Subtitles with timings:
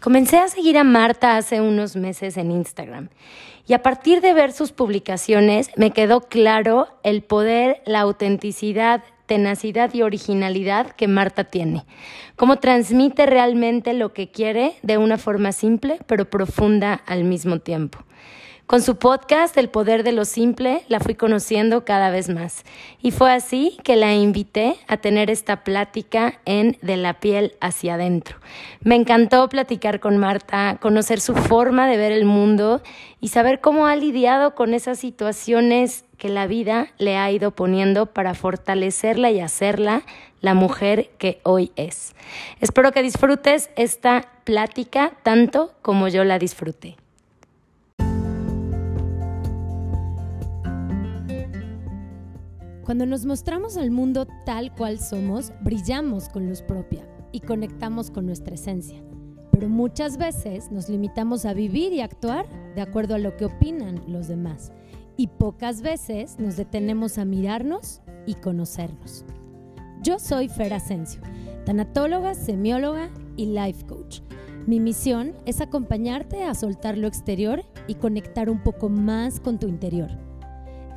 [0.00, 3.08] Comencé a seguir a Marta hace unos meses en Instagram
[3.66, 9.92] y a partir de ver sus publicaciones me quedó claro el poder, la autenticidad, tenacidad
[9.92, 11.84] y originalidad que Marta tiene.
[12.36, 17.98] Cómo transmite realmente lo que quiere de una forma simple pero profunda al mismo tiempo.
[18.68, 22.64] Con su podcast El Poder de lo Simple la fui conociendo cada vez más
[23.00, 27.94] y fue así que la invité a tener esta plática en De la piel hacia
[27.94, 28.36] adentro.
[28.82, 32.82] Me encantó platicar con Marta, conocer su forma de ver el mundo
[33.22, 38.04] y saber cómo ha lidiado con esas situaciones que la vida le ha ido poniendo
[38.04, 40.02] para fortalecerla y hacerla
[40.42, 42.14] la mujer que hoy es.
[42.60, 46.98] Espero que disfrutes esta plática tanto como yo la disfruté.
[52.88, 58.24] Cuando nos mostramos al mundo tal cual somos, brillamos con luz propia y conectamos con
[58.24, 59.04] nuestra esencia.
[59.52, 64.00] Pero muchas veces nos limitamos a vivir y actuar de acuerdo a lo que opinan
[64.06, 64.72] los demás.
[65.18, 69.26] Y pocas veces nos detenemos a mirarnos y conocernos.
[70.02, 71.20] Yo soy Fer Asensio,
[71.66, 74.22] tanatóloga, semióloga y life coach.
[74.66, 79.68] Mi misión es acompañarte a soltar lo exterior y conectar un poco más con tu
[79.68, 80.27] interior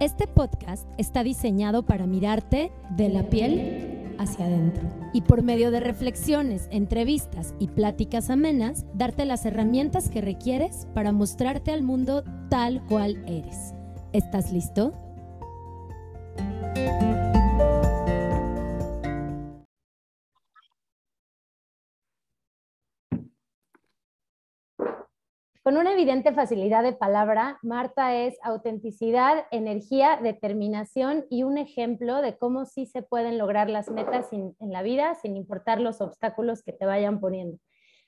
[0.02, 5.80] este podcast está diseñado para mirarte de la piel hacia adentro y por medio de
[5.80, 12.84] reflexiones, entrevistas y pláticas amenas, darte las herramientas que requieres para mostrarte al mundo tal
[12.88, 13.76] cual eres.
[14.12, 14.92] ¿Estás listo?
[25.64, 32.36] Con una evidente facilidad de palabra, Marta es autenticidad, energía, determinación y un ejemplo de
[32.36, 36.74] cómo sí se pueden lograr las metas en la vida sin importar los obstáculos que
[36.74, 37.60] te vayan poniendo.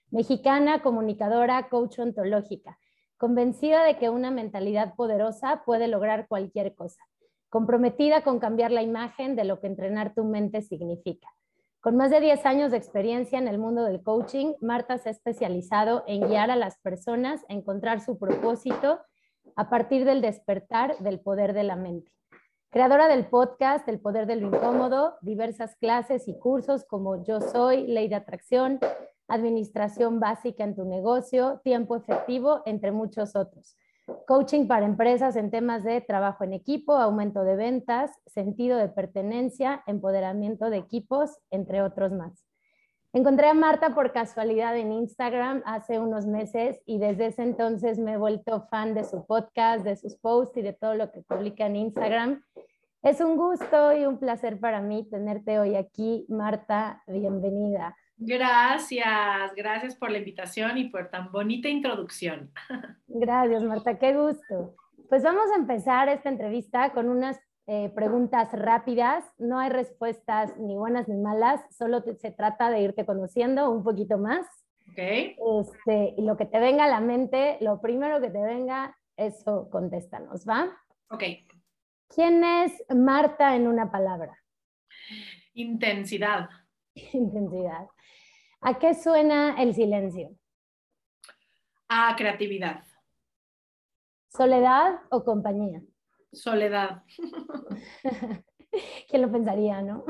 [0.09, 2.79] Mexicana, comunicadora, coach ontológica,
[3.17, 7.03] convencida de que una mentalidad poderosa puede lograr cualquier cosa,
[7.49, 11.29] comprometida con cambiar la imagen de lo que entrenar tu mente significa.
[11.83, 15.11] Con más de 10 años de experiencia en el mundo del coaching, Marta se ha
[15.11, 19.01] especializado en guiar a las personas a encontrar su propósito
[19.57, 22.09] a partir del despertar del poder de la mente.
[22.69, 27.85] Creadora del podcast El Poder de lo Incómodo, diversas clases y cursos como Yo Soy,
[27.85, 28.79] Ley de Atracción,
[29.27, 33.75] Administración Básica en tu negocio, Tiempo Efectivo, entre muchos otros.
[34.27, 39.83] Coaching para empresas en temas de trabajo en equipo, aumento de ventas, sentido de pertenencia,
[39.87, 42.45] empoderamiento de equipos, entre otros más.
[43.15, 48.13] Encontré a Marta por casualidad en Instagram hace unos meses y desde ese entonces me
[48.13, 51.67] he vuelto fan de su podcast, de sus posts y de todo lo que publica
[51.67, 52.43] en Instagram.
[53.03, 57.03] Es un gusto y un placer para mí tenerte hoy aquí, Marta.
[57.05, 57.95] Bienvenida.
[58.25, 62.51] Gracias, gracias por la invitación y por tan bonita introducción.
[63.07, 64.75] Gracias, Marta, qué gusto.
[65.09, 69.25] Pues vamos a empezar esta entrevista con unas eh, preguntas rápidas.
[69.37, 74.17] No hay respuestas ni buenas ni malas, solo se trata de irte conociendo un poquito
[74.17, 74.47] más.
[74.91, 74.99] Ok.
[74.99, 79.69] Este, y lo que te venga a la mente, lo primero que te venga, eso
[79.69, 80.71] contéstanos, ¿va?
[81.09, 81.23] Ok.
[82.07, 84.37] ¿Quién es Marta en una palabra?
[85.53, 86.49] Intensidad.
[87.13, 87.87] Intensidad.
[88.65, 90.29] ¿A qué suena el silencio?
[91.89, 92.81] A creatividad.
[94.29, 95.81] ¿Soledad o compañía?
[96.31, 97.03] Soledad.
[99.09, 100.05] ¿Quién lo pensaría, no?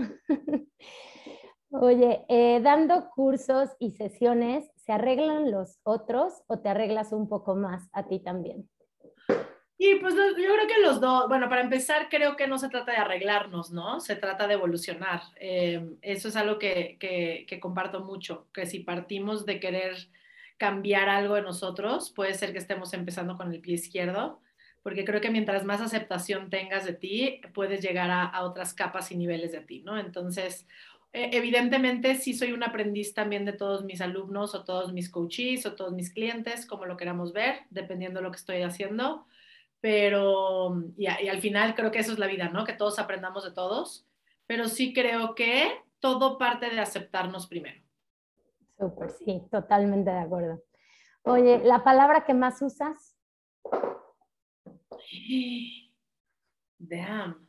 [1.72, 7.56] Oye, eh, dando cursos y sesiones, ¿se arreglan los otros o te arreglas un poco
[7.56, 8.70] más a ti también?
[9.86, 12.94] Y pues yo creo que los dos, bueno, para empezar, creo que no se trata
[12.94, 14.00] de arreglarnos, ¿no?
[14.00, 15.24] Se trata de evolucionar.
[15.36, 19.98] Eh, eso es algo que, que, comparto mucho, que si partimos de querer
[20.56, 24.40] cambiar algo en nosotros, puede ser que estemos empezando con el pie izquierdo,
[24.84, 29.12] porque creo que mientras más aceptación tengas de ti, puedes llegar a, a otras capas
[29.12, 30.00] y niveles de ti, ¿no?
[30.00, 30.66] Entonces,
[31.12, 35.66] e, evidentemente sí soy un aprendiz también de todos mis alumnos o todos mis coaches
[35.66, 39.28] o todos mis clientes, como lo queramos ver, dependiendo de lo que estoy haciendo
[39.84, 42.64] pero, y, al final creo que eso es la vida, ¿no?
[42.64, 44.08] Que todos aprendamos de todos,
[44.48, 47.84] pero sí creo que todo parte de aceptarnos primero.
[48.80, 50.64] Súper, sí, totalmente de acuerdo.
[51.24, 53.18] Oye, ¿la palabra que más usas?
[56.80, 57.46] Damn.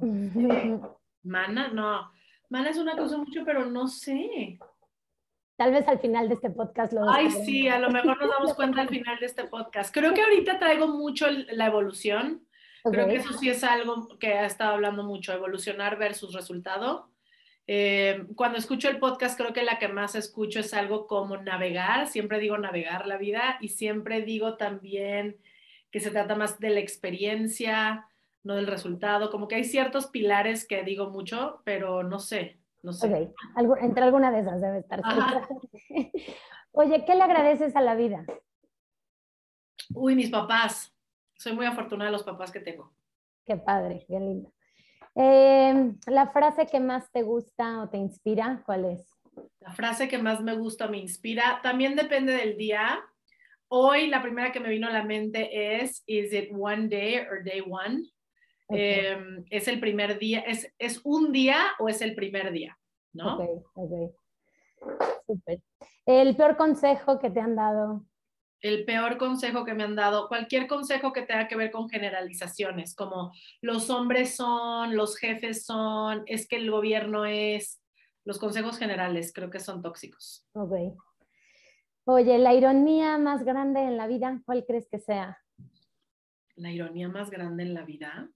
[1.22, 2.12] Mana, no.
[2.50, 4.58] Mana es una uso mucho, pero no sé.
[5.56, 8.54] Tal vez al final de este podcast lo Ay, sí, a lo mejor nos damos
[8.54, 9.94] cuenta al final de este podcast.
[9.94, 12.46] Creo que ahorita traigo mucho la evolución.
[12.84, 17.12] Creo que eso sí es algo que ha estado hablando mucho, evolucionar versus resultado.
[17.66, 22.08] Eh, cuando escucho el podcast, creo que la que más escucho es algo como navegar,
[22.08, 25.36] siempre digo navegar la vida y siempre digo también
[25.92, 28.08] que se trata más de la experiencia,
[28.42, 32.92] no del resultado, como que hay ciertos pilares que digo mucho, pero no sé, no
[32.92, 33.32] sé.
[33.56, 35.00] Ok, entre alguna de esas debe estar.
[36.72, 38.24] Oye, ¿qué le agradeces a la vida?
[39.94, 40.94] Uy, mis papás.
[41.36, 42.92] Soy muy afortunada de los papás que tengo.
[43.44, 44.50] Qué padre, qué linda.
[45.14, 49.06] Em, la frase que más te gusta o te inspira, ¿cuál es?
[49.60, 53.00] La frase que más me gusta o me inspira, también depende del día.
[53.68, 57.44] Hoy la primera que me vino a la mente es, ¿is it one day or
[57.44, 58.04] day one?
[58.72, 62.78] Em, es el primer día, es, es un día o es el primer día,
[63.12, 63.36] ¿no?
[63.36, 64.14] Ok, ok.
[65.26, 65.60] Súper.
[66.06, 68.04] El peor consejo que te han dado
[68.62, 72.94] el peor consejo que me han dado, cualquier consejo que tenga que ver con generalizaciones,
[72.94, 77.82] como los hombres son, los jefes son, es que el gobierno es,
[78.24, 80.46] los consejos generales creo que son tóxicos.
[80.52, 80.96] Ok.
[82.04, 85.38] Oye, la ironía más grande en la vida, ¿cuál crees que sea?
[86.54, 88.30] La ironía más grande en la vida.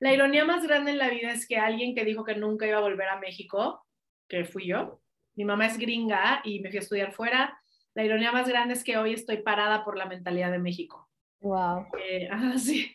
[0.00, 2.78] La ironía más grande en la vida es que alguien que dijo que nunca iba
[2.78, 3.84] a volver a México,
[4.28, 5.00] que fui yo,
[5.34, 7.60] mi mamá es gringa y me fui a estudiar fuera,
[7.94, 11.08] la ironía más grande es que hoy estoy parada por la mentalidad de México.
[11.40, 11.86] Wow.
[12.08, 12.28] Eh,
[12.58, 12.94] sí.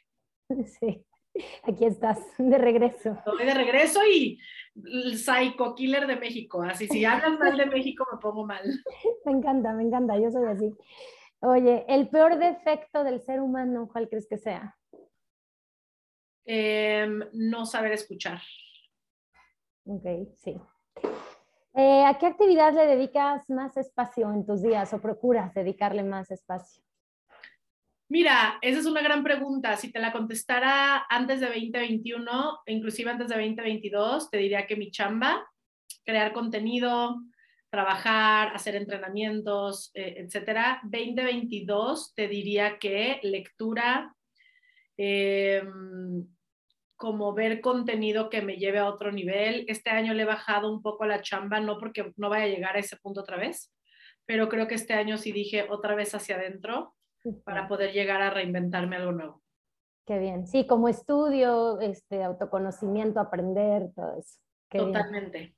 [0.65, 1.03] Sí,
[1.63, 3.13] aquí estás, de regreso.
[3.13, 4.39] Estoy de regreso y
[4.75, 6.61] el psycho killer de México.
[6.61, 8.61] Así, si hablas mal de México, me pongo mal.
[9.25, 10.73] Me encanta, me encanta, yo soy así.
[11.39, 14.77] Oye, el peor defecto del ser humano, ¿cuál crees que sea?
[16.45, 18.41] Em, no saber escuchar.
[19.85, 20.05] Ok,
[20.37, 20.55] sí.
[21.75, 26.29] Eh, ¿A qué actividad le dedicas más espacio en tus días o procuras dedicarle más
[26.29, 26.83] espacio?
[28.09, 29.75] Mira, esa es una gran pregunta.
[29.75, 34.91] Si te la contestara antes de 2021, inclusive antes de 2022, te diría que mi
[34.91, 35.43] chamba,
[36.05, 37.15] crear contenido,
[37.71, 40.79] trabajar, hacer entrenamientos, eh, etcétera.
[40.83, 44.15] 2022 te diría que lectura,
[44.97, 45.63] eh,
[46.95, 49.65] como ver contenido que me lleve a otro nivel.
[49.67, 52.75] Este año le he bajado un poco la chamba, no porque no vaya a llegar
[52.75, 53.73] a ese punto otra vez,
[54.25, 56.95] pero creo que este año sí dije otra vez hacia adentro
[57.43, 59.43] para poder llegar a reinventarme algo nuevo.
[60.05, 60.47] Qué bien.
[60.47, 64.39] Sí, como estudio, este, autoconocimiento, aprender, todo eso.
[64.69, 65.55] Totalmente.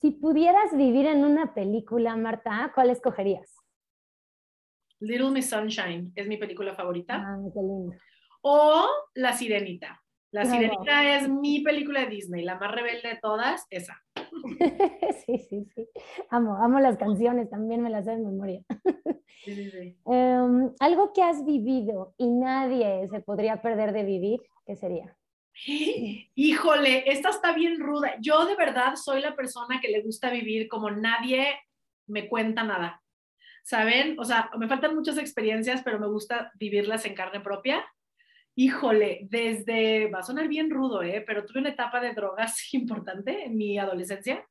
[0.00, 3.56] Si pudieras vivir en una película, Marta, ¿cuál escogerías?
[5.00, 7.16] Little Miss Sunshine es mi película favorita.
[7.16, 7.92] Ah, qué lindo.
[8.42, 10.02] O La Sirenita.
[10.32, 14.02] La Sirenita es mi película de Disney, la más rebelde de todas, esa.
[15.26, 15.88] sí, sí, sí.
[16.30, 18.62] Amo, amo las canciones, también me las sé de memoria.
[19.44, 19.98] sí, sí, sí.
[20.06, 25.16] Em, algo que has vivido y nadie se podría perder de vivir, ¿qué sería?
[26.34, 28.16] Híjole, esta está bien ruda.
[28.20, 31.46] Yo de verdad soy la persona que le gusta vivir como nadie
[32.06, 33.02] me cuenta nada.
[33.64, 34.18] ¿Saben?
[34.18, 37.84] O sea, me faltan muchas experiencias, pero me gusta vivirlas en carne propia.
[38.54, 41.24] Híjole, desde, va a sonar bien rudo, ¿eh?
[41.26, 44.46] pero tuve una etapa de drogas importante en mi adolescencia.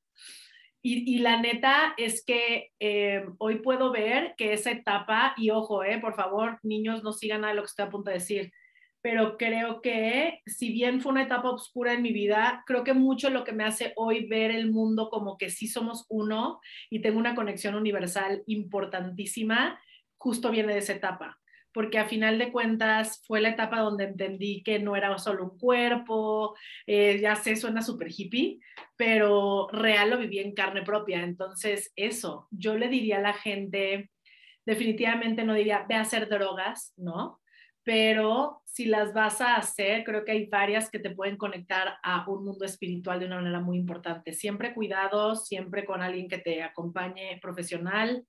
[0.83, 5.99] Y, la neta es que eh, hoy puedo ver que esa etapa, y ojo, eh,
[5.99, 8.51] por favor, niños, no sigan a lo que estoy a punto de decir,
[9.03, 13.29] pero creo que si bien fue una etapa oscura en mi vida, creo que mucho
[13.29, 16.59] lo que me hace hoy ver el mundo como que sí somos uno
[16.89, 19.79] y tengo una conexión universal importantísima,
[20.17, 21.40] justo viene de esa etapa
[21.73, 25.57] porque a final de cuentas fue la etapa donde entendí que no era solo un
[25.57, 28.59] cuerpo, eh, ya sé, suena súper hippie,
[28.95, 31.23] pero real lo viví en carne propia.
[31.23, 34.11] Entonces, eso, yo le diría a la gente,
[34.65, 37.39] definitivamente no diría, ve a hacer drogas, ¿no?
[37.83, 42.29] Pero si las vas a hacer, creo que hay varias que te pueden conectar a
[42.29, 44.33] un mundo espiritual de una manera muy importante.
[44.33, 48.25] Siempre cuidado, siempre con alguien que te acompañe profesional,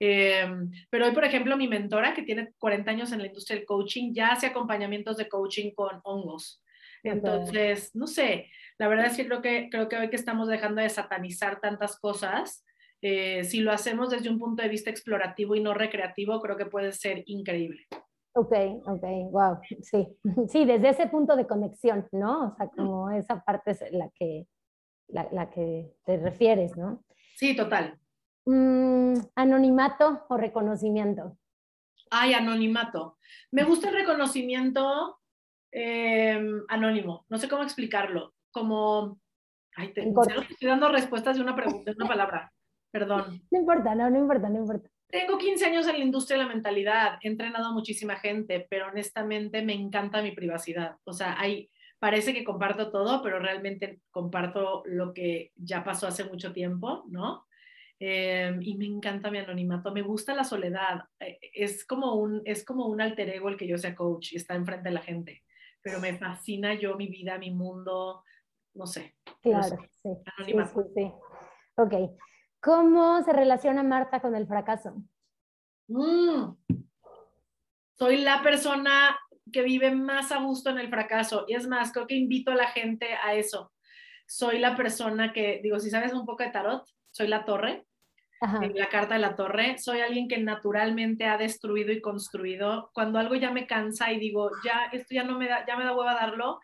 [0.00, 3.66] Em, pero hoy, por ejemplo, mi mentora, que tiene 40 años en la industria del
[3.66, 6.62] coaching, ya hace acompañamientos de coaching con hongos.
[7.02, 8.46] Entonces, no sé,
[8.78, 11.98] la verdad es que creo que, creo que hoy que estamos dejando de satanizar tantas
[11.98, 12.64] cosas,
[13.00, 16.66] eh, si lo hacemos desde un punto de vista explorativo y no recreativo, creo que
[16.66, 17.86] puede ser increíble.
[18.34, 18.52] Ok,
[18.86, 20.06] ok, wow, sí,
[20.48, 22.48] sí, desde ese punto de conexión, ¿no?
[22.48, 24.46] O sea, como esa parte es la que,
[25.08, 27.04] la, la que te refieres, ¿no?
[27.36, 27.98] Sí, total.
[28.50, 31.36] Mm, anonimato o reconocimiento.
[32.10, 33.18] Ay, anonimato.
[33.50, 35.20] Me gusta el reconocimiento
[35.70, 37.26] em, anónimo.
[37.28, 38.32] No sé cómo explicarlo.
[38.50, 39.20] Como,
[39.76, 42.50] ay, te, estoy dando respuestas de una pregunta, de una palabra.
[42.90, 43.42] Perdón.
[43.50, 44.88] No importa, no, no importa, no importa.
[45.08, 48.86] Tengo 15 años en la industria de la mentalidad, he entrenado a muchísima gente, pero
[48.86, 50.96] honestamente me encanta mi privacidad.
[51.04, 56.24] O sea, hay parece que comparto todo, pero realmente comparto lo que ya pasó hace
[56.24, 57.44] mucho tiempo, ¿no?
[58.00, 62.64] Em, y me encanta mi anonimato, me gusta la soledad, eh, es como, un, es
[62.64, 65.42] como un alter ego el que yo sea coach y está enfrente de la gente,
[65.82, 68.22] pero me fascina yo, mi vida, mi mundo,
[68.74, 69.16] no sé.
[69.42, 70.82] Claro, sí, anonimato.
[70.82, 71.12] sí, sí,
[71.74, 71.92] Ok,
[72.62, 75.02] ¿cómo se relaciona Marta con el fracaso?
[75.88, 76.52] Mm.
[77.94, 79.18] Soy la persona
[79.50, 82.56] que vive más a gusto en el fracaso y es más, creo que invito a
[82.56, 83.72] la gente a eso.
[84.28, 87.87] Soy la persona que, digo, si sabes un poco de tarot, soy la torre
[88.40, 92.90] la carta de la torre, soy alguien que naturalmente ha destruido y construido.
[92.94, 95.84] Cuando algo ya me cansa y digo, ya, esto ya no me da, ya me
[95.84, 96.60] da hueva darlo,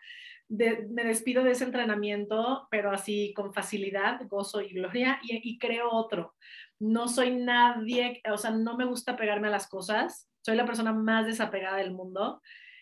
[0.47, 5.91] me despido de ese entrenamiento, pero así con facilidad, gozo y gloria, y, y creo
[5.91, 6.35] otro.
[6.79, 10.93] No soy nadie, o sea, no me gusta pegarme a las cosas, soy la persona
[10.93, 12.41] más desapegada del mundo.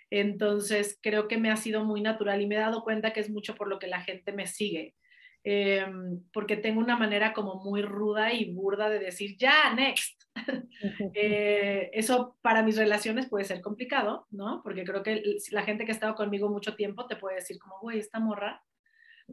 [0.10, 3.32] Entonces, creo que me ha sido muy natural y me he dado cuenta que es
[3.32, 4.94] mucho por lo que la gente me sigue
[5.46, 10.22] Em, porque tengo una manera como muy ruda y burda de decir, ya, next.
[11.16, 14.62] Eh, eso para mis relaciones puede ser complicado, ¿no?
[14.64, 15.22] Porque creo que
[15.52, 18.62] la gente que ha estado conmigo mucho tiempo te puede decir como, güey, esta morra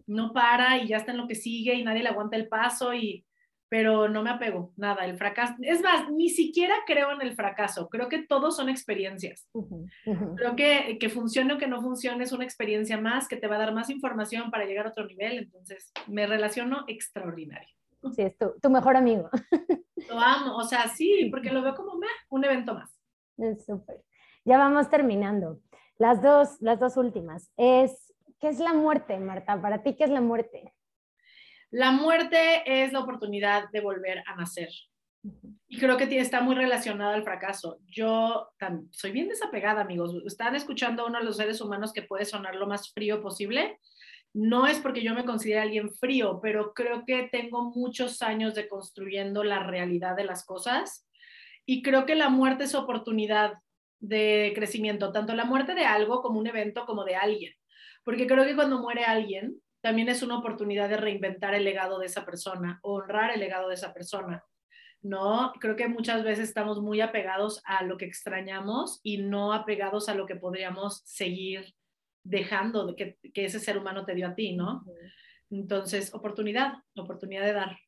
[0.06, 2.94] no para y ya está en lo que sigue y nadie le aguanta el paso
[2.94, 3.24] y
[3.70, 5.54] pero no me apego, nada, el fracaso.
[5.62, 9.48] Es más, ni siquiera creo en el fracaso, creo que todos son experiencias.
[10.36, 13.56] Creo que que funcione o que no funcione es una experiencia más que te va
[13.56, 17.74] a dar más información para llegar a otro nivel, entonces me relaciono extraordinario.
[18.12, 19.30] Sí, es tu, tu mejor amigo.
[20.08, 21.92] Lo amo, o sea, sí, porque lo veo como
[22.30, 22.90] un evento más.
[23.36, 24.02] Es súper.
[24.44, 25.60] Ya vamos terminando.
[25.98, 27.52] Las dos, las dos últimas.
[27.58, 29.60] Es, ¿qué es la muerte, Marta?
[29.60, 30.72] Para ti, ¿qué es la muerte?
[31.70, 34.70] La muerte es la oportunidad de volver a nacer.
[35.68, 37.78] Y creo que está muy relacionado al fracaso.
[37.86, 38.50] Yo
[38.90, 40.14] soy bien desapegada, amigos.
[40.26, 43.78] Están escuchando a uno de los seres humanos que puede sonar lo más frío posible.
[44.32, 48.68] No es porque yo me considere alguien frío, pero creo que tengo muchos años de
[48.68, 51.06] construyendo la realidad de las cosas.
[51.66, 53.54] Y creo que la muerte es oportunidad
[54.00, 57.52] de crecimiento, tanto la muerte de algo como un evento como de alguien.
[58.02, 62.06] Porque creo que cuando muere alguien, también es una oportunidad de reinventar el legado de
[62.06, 64.44] esa persona, honrar el legado de esa persona.
[65.02, 65.52] ¿no?
[65.60, 70.14] Creo que muchas veces estamos muy apegados a lo que extrañamos y no apegados a
[70.14, 71.74] lo que podríamos seguir
[72.22, 74.84] dejando de que, que ese ser humano te dio a ti, ¿no?
[75.50, 77.78] Entonces, oportunidad, oportunidad de dar.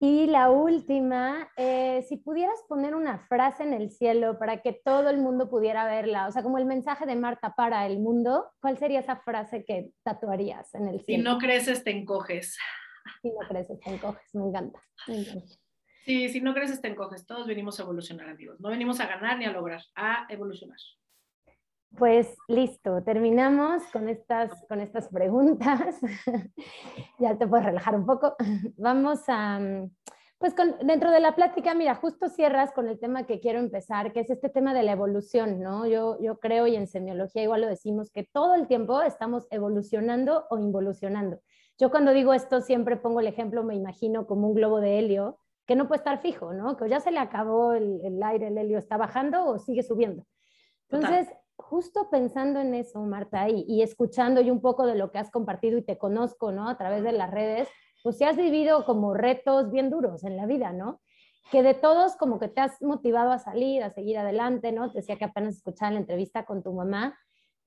[0.00, 5.08] Y la última, eh, si pudieras poner una frase en el cielo para que todo
[5.08, 8.76] el mundo pudiera verla, o sea, como el mensaje de Marta para el mundo, ¿cuál
[8.76, 11.22] sería esa frase que tatuarías en el cielo?
[11.22, 12.58] Si no creces, te encoges.
[13.22, 14.82] Si no creces, te encoges, me encanta.
[15.06, 15.54] Me encanta.
[16.04, 17.26] Sí, si no creces, te encoges.
[17.26, 18.60] Todos venimos a evolucionar, amigos.
[18.60, 20.76] No venimos a ganar ni a lograr, a evolucionar.
[21.96, 25.96] Pues listo, terminamos con estas, con estas preguntas.
[27.18, 28.34] ya te puedes relajar un poco.
[28.76, 29.60] Vamos a,
[30.38, 34.12] pues con, dentro de la plática, mira, justo cierras con el tema que quiero empezar,
[34.12, 35.86] que es este tema de la evolución, ¿no?
[35.86, 40.46] Yo, yo creo y en semiología igual lo decimos, que todo el tiempo estamos evolucionando
[40.50, 41.40] o involucionando.
[41.78, 45.38] Yo cuando digo esto siempre pongo el ejemplo, me imagino como un globo de helio,
[45.66, 46.76] que no puede estar fijo, ¿no?
[46.76, 50.26] Que ya se le acabó el, el aire, el helio está bajando o sigue subiendo.
[50.90, 55.18] Entonces, justo pensando en eso, Marta, y, y, escuchando y un poco de lo que
[55.18, 56.68] has compartido y te conozco, ¿no?
[56.68, 57.68] A través de las redes,
[58.02, 61.00] pues si has vivido como retos bien duros en la vida, ¿no?
[61.50, 64.90] Que de todos como que te has motivado a salir, a seguir adelante, ¿no?
[64.90, 67.16] Te decía que apenas escuchaba la entrevista con tu mamá,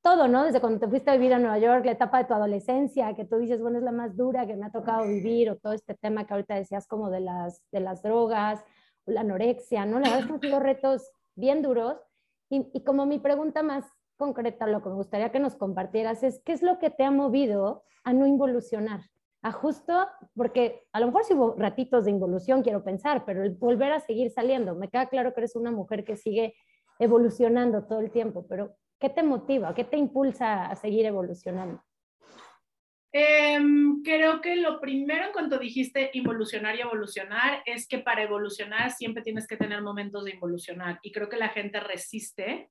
[0.02, 0.46] todo, ¿no?
[0.46, 3.26] Desde cuando te fuiste a vivir a Nueva York, la etapa de tu adolescencia, que
[3.26, 5.96] tú dices, bueno, es la más dura que me ha tocado vivir, o todo este
[5.96, 8.64] tema que ahorita decías como de las, de las drogas,
[9.06, 10.00] o la anorexia, ¿no?
[10.00, 11.98] La verdad es que han retos bien duros,
[12.50, 13.86] y, como mi pregunta más
[14.16, 17.12] concreta, lo que me gustaría que nos compartieras es, ¿qué es lo que te ha
[17.12, 19.02] movido a no involucionar?
[19.42, 19.94] A justo,
[20.36, 24.00] porque a lo mejor si hubo ratitos de involución, quiero pensar, pero el volver a
[24.00, 26.56] seguir saliendo, me queda claro que eres una mujer que sigue
[27.00, 29.76] evolucionando todo el tiempo, pero ¿qué te motiva?
[29.76, 31.84] ¿Qué te impulsa a seguir evolucionando?
[33.14, 38.92] Em, creo que lo primero en cuanto dijiste involucionar y evolucionar es que para evolucionar
[38.92, 42.70] siempre tienes que tener momentos de involucionar y creo que la gente resiste.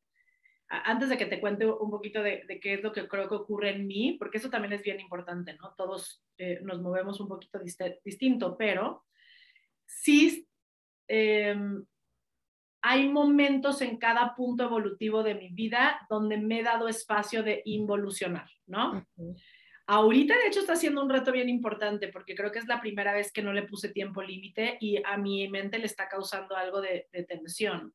[0.68, 3.70] Antes de que te cuente un poquito de, qué es lo que creo que ocurre
[3.70, 5.74] en mí, porque eso también es bien importante, ¿no?
[5.76, 7.60] Todos eh, nos movemos un poquito
[8.04, 9.04] distinto, pero
[9.86, 10.48] sí
[11.06, 11.86] em,
[12.82, 17.62] hay momentos en cada punto evolutivo de mi vida donde me he dado espacio de
[17.64, 19.06] involucionar, ¿no?
[19.88, 23.14] Ahorita, de hecho, está siendo un reto bien importante porque creo que es la primera
[23.14, 26.80] vez que no le puse tiempo límite y a mi mente le está causando algo
[26.80, 27.94] de, tensión.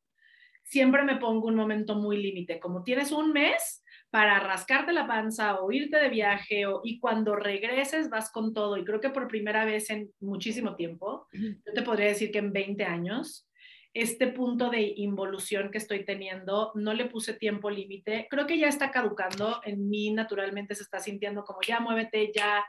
[0.62, 5.60] Siempre me pongo un momento muy límite, como tienes un mes para rascarte la panza
[5.60, 8.78] o irte de viaje o, y cuando regreses vas con todo.
[8.78, 12.52] Y creo que por primera vez en muchísimo tiempo, yo te podría decir que en
[12.52, 13.50] 20 años,
[13.94, 18.26] este punto de involución que estoy teniendo, no le puse tiempo límite.
[18.30, 22.64] Creo que ya está caducando, en mí naturalmente se está sintiendo como ya muévete, ya.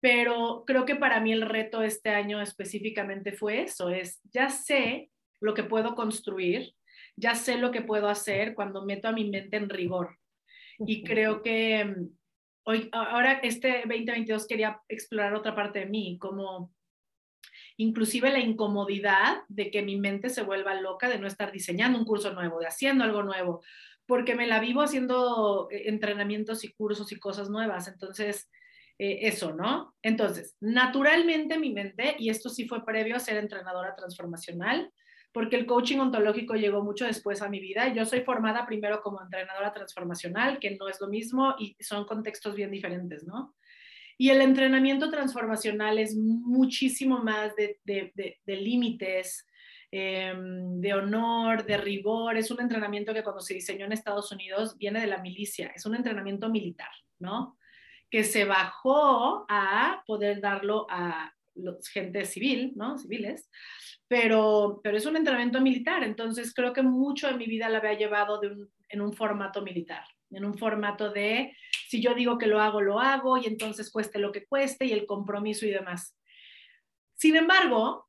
[0.00, 5.10] Pero creo que para mí el reto este año específicamente fue eso, es ya sé
[5.40, 6.74] lo que puedo construir,
[7.16, 10.18] ya sé lo que puedo hacer cuando meto a mi mente en rigor.
[10.86, 12.08] Y creo que mm,
[12.64, 16.72] hoy, ahora este 2022 quería explorar otra parte de mí, como
[17.82, 22.04] inclusive la incomodidad de que mi mente se vuelva loca de no estar diseñando un
[22.04, 23.62] curso nuevo, de haciendo algo nuevo,
[24.06, 27.88] porque me la vivo haciendo eh, entrenamientos y cursos y cosas nuevas.
[27.88, 28.50] Entonces,
[28.98, 29.94] eh, eso, ¿no?
[30.02, 34.92] Entonces, naturalmente mi mente, y esto sí fue previo a ser entrenadora transformacional,
[35.32, 37.92] porque el coaching ontológico llegó mucho después a mi vida.
[37.92, 42.54] Yo soy formada primero como entrenadora transformacional, que no es lo mismo y son contextos
[42.54, 43.54] bien diferentes, ¿no?
[44.22, 47.80] Y el entrenamiento transformacional es muchísimo más de,
[48.46, 49.44] límites,
[49.90, 52.36] em, de honor, de rigor.
[52.36, 55.86] Es un entrenamiento que cuando se diseñó en Estados Unidos viene de la milicia, es
[55.86, 57.58] un entrenamiento militar, ¿no?
[58.08, 62.98] Que se bajó a poder darlo a los, gente civil, ¿no?
[62.98, 63.50] Civiles,
[64.06, 67.94] pero, pero es un entrenamiento militar, entonces creo que mucho de mi vida la había
[67.94, 68.40] llevado
[68.88, 71.56] en un formato militar, en un formato de
[71.92, 74.92] si yo digo que lo hago, lo hago y entonces cueste lo que cueste y
[74.92, 76.16] el compromiso y demás.
[77.12, 78.08] Sin embargo,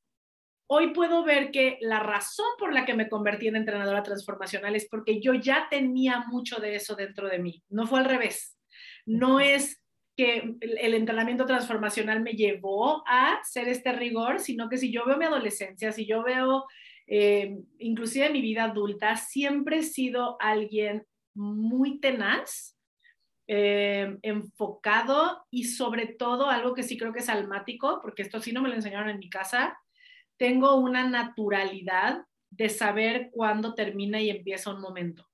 [0.68, 4.88] hoy puedo ver que la razón por la que me convertí en entrenadora transformacional es
[4.88, 7.62] porque yo ya tenía mucho de eso dentro de mí.
[7.68, 8.58] No fue al revés.
[9.06, 9.84] No es
[10.16, 15.18] que el entrenamiento transformacional me llevó a ser este rigor, sino que si yo veo
[15.18, 16.64] mi adolescencia, si yo veo
[17.08, 22.74] eh, inclusive mi vida adulta, siempre he sido alguien muy tenaz
[23.48, 28.54] eh, enfocado y sobre todo algo que sí creo que es almático, porque esto sí
[28.54, 29.78] no me lo enseñaron en mi casa,
[30.38, 35.28] tengo una naturalidad de saber cuándo termina y empieza un momento.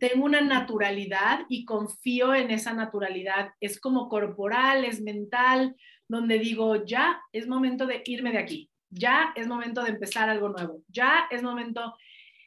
[0.00, 3.50] Tengo una naturalidad y confío en esa naturalidad.
[3.60, 5.76] Es como corporal, es mental,
[6.08, 10.48] donde digo, ya es momento de irme de aquí, ya es momento de empezar algo
[10.48, 11.94] nuevo, ya es momento,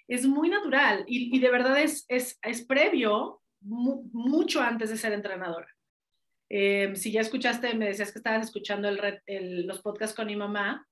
[0.07, 5.13] es muy natural y, y de verdad es, es, es previo mucho antes de ser
[5.13, 5.67] entrenadora.
[6.49, 10.87] Eh, si ya escuchaste, me decías que estabas escuchando los podcasts con mi mamá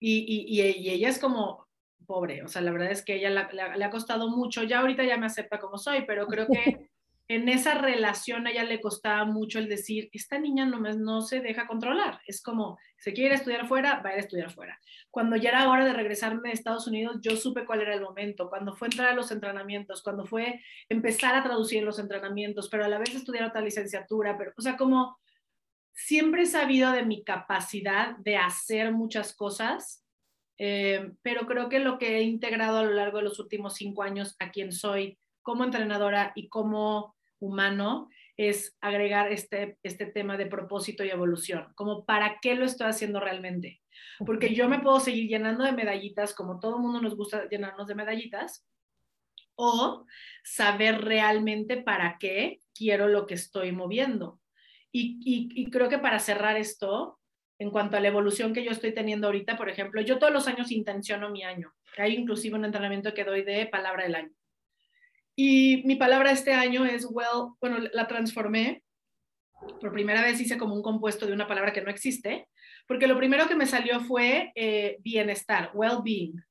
[0.00, 1.66] y, y, ella es como
[2.06, 5.16] pobre, o sea, la verdad es que ella le ha costado mucho, ya ahorita ya
[5.16, 6.88] me acepta como soy, pero creo que
[7.28, 11.40] en esa relación a ella le costaba mucho el decir, esta niña no, no se
[11.40, 14.78] deja controlar, es como, se quiere estudiar fuera, va a ir a estudiar fuera.
[15.10, 18.48] Cuando ya era hora de regresarme a Estados Unidos, yo supe cuál era el momento,
[18.48, 22.88] cuando fue entrar a los entrenamientos, cuando fue empezar a traducir los entrenamientos, pero a
[22.88, 25.18] la vez estudiar otra licenciatura, pero, o sea, como
[25.92, 30.04] siempre he sabido de mi capacidad de hacer muchas cosas,
[30.58, 34.02] eh, pero creo que lo que he integrado a lo largo de los últimos cinco
[34.04, 40.46] años a quien soy como entrenadora y como humano es agregar este, este tema de
[40.46, 43.80] propósito y evolución, como para qué lo estoy haciendo realmente.
[44.24, 47.94] Porque yo me puedo seguir llenando de medallitas, como todo mundo nos gusta llenarnos de
[47.94, 48.66] medallitas,
[49.56, 50.06] o
[50.44, 54.40] saber realmente para qué quiero lo que estoy moviendo.
[54.92, 57.18] Y, y, creo que para cerrar esto,
[57.58, 60.46] en cuanto a la evolución que yo estoy teniendo ahorita, por ejemplo, yo todos los
[60.46, 61.74] años intenciono mi año.
[61.98, 64.32] Hay inclusive un entrenamiento que doy de palabra del año.
[65.36, 68.82] Y mi palabra este año es well, bueno, la transformé.
[69.80, 72.48] Por primera vez hice como un compuesto de una palabra que no existe,
[72.88, 76.42] porque lo primero que me salió fue eh, bienestar, well-being.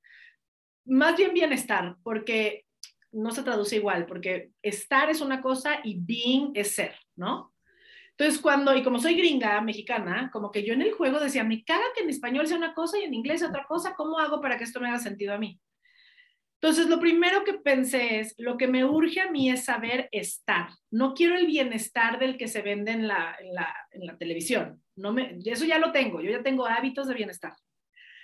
[0.85, 2.65] Más bien bienestar, porque
[3.11, 7.53] no se traduce igual, porque estar es una cosa y being es ser, ¿no?
[8.17, 11.63] Entonces, cuando, y como soy gringa, mexicana, como que yo en el juego decía, me
[11.63, 14.57] caga que en español sea una cosa y en inglés otra cosa, ¿cómo hago para
[14.57, 15.59] que esto me haga sentido a mí?
[16.61, 20.69] Entonces, lo primero que pensé es, lo que me urge a mí es saber estar.
[20.89, 24.81] No quiero el bienestar del que se vende en la, en la, televisión.
[24.95, 27.53] No me, eso ya lo tengo, yo ya tengo hábitos de bienestar.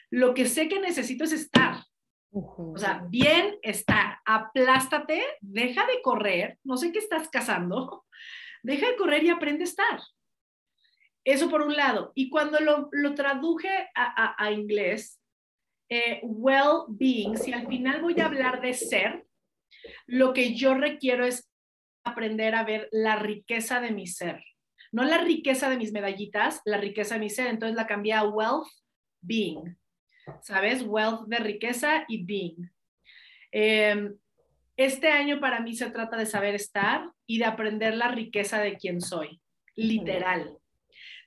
[0.09, 1.83] Lo que sé que necesito es estar.
[2.31, 4.17] O sea, bienestar.
[4.25, 8.05] Aplástate, deja de correr, no sé qué estás cazando,
[8.63, 9.99] deja de correr y aprende a estar.
[11.23, 12.11] Eso por un lado.
[12.15, 15.20] Y cuando lo, lo traduje a, a, a inglés,
[15.91, 19.25] eh, well-being, si al final voy a hablar de ser,
[20.07, 21.51] lo que yo requiero es
[22.05, 24.41] aprender a ver la riqueza de mi ser.
[24.93, 27.47] No la riqueza de mis medallitas, la riqueza de mi ser.
[27.47, 28.69] Entonces la cambié a wealth,
[29.19, 29.77] being.
[30.41, 30.81] ¿Sabes?
[30.83, 32.71] Wealth de riqueza y being.
[33.51, 34.15] Em,
[34.77, 38.77] este año para mí se trata de saber estar y de aprender la riqueza de
[38.77, 39.41] quién soy,
[39.75, 40.57] literal.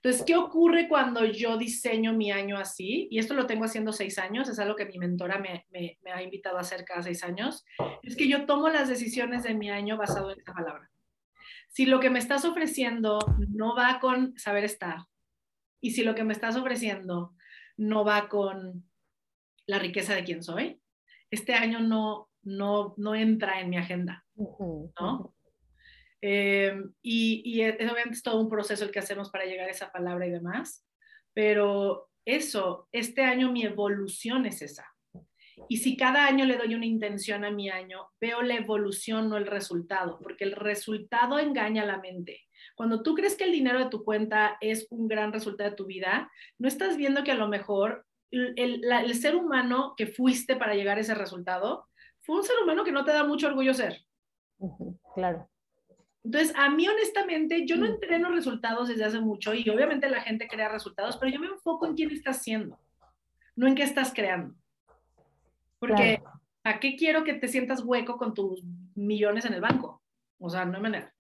[0.05, 3.09] Entonces, ¿qué ocurre cuando yo diseño mi año así?
[3.11, 6.23] Y esto lo tengo haciendo seis años, es algo que mi mentora me, me, ha
[6.23, 7.65] invitado a hacer cada seis años,
[8.03, 10.91] es que yo tomo las decisiones de mi año basado en esa palabra.
[11.71, 14.99] Si lo que me estás ofreciendo no va con saber estar,
[15.81, 17.35] y si lo que me estás ofreciendo
[17.79, 18.85] no va con
[19.65, 20.83] la riqueza de quién soy,
[21.31, 25.34] este año no, no, no entra en mi agenda, ¿no?
[26.27, 29.93] Eh, y, y obviamente es todo un proceso el que hacemos para llegar a esa
[29.93, 30.83] palabra y demás,
[31.35, 34.87] pero eso, este año mi evolución es esa.
[35.69, 39.37] Y si cada año le doy una intención a mi año, veo la evolución, no
[39.37, 42.41] el resultado, porque el resultado engaña a la mente.
[42.75, 45.85] Cuando tú crees que el dinero de tu cuenta es un gran resultado de tu
[45.85, 50.75] vida, no estás viendo que a lo mejor el, el ser humano que fuiste para
[50.75, 51.87] llegar a ese resultado
[52.23, 54.07] fue un ser humano que no te da mucho orgullo ser.
[55.15, 55.51] Claro.
[56.25, 57.93] Entonces, a mí honestamente, yo no mm.
[57.93, 61.87] entreno resultados desde hace mucho y obviamente la gente crea resultados, pero yo me enfoco
[61.87, 62.79] en quién estás haciendo,
[63.55, 64.55] no en qué estás creando.
[65.79, 66.23] Porque,
[66.65, 70.03] ¿a qué quiero que te sientas hueco con tus millones en el banco?
[70.39, 71.15] O sea, no hay manera.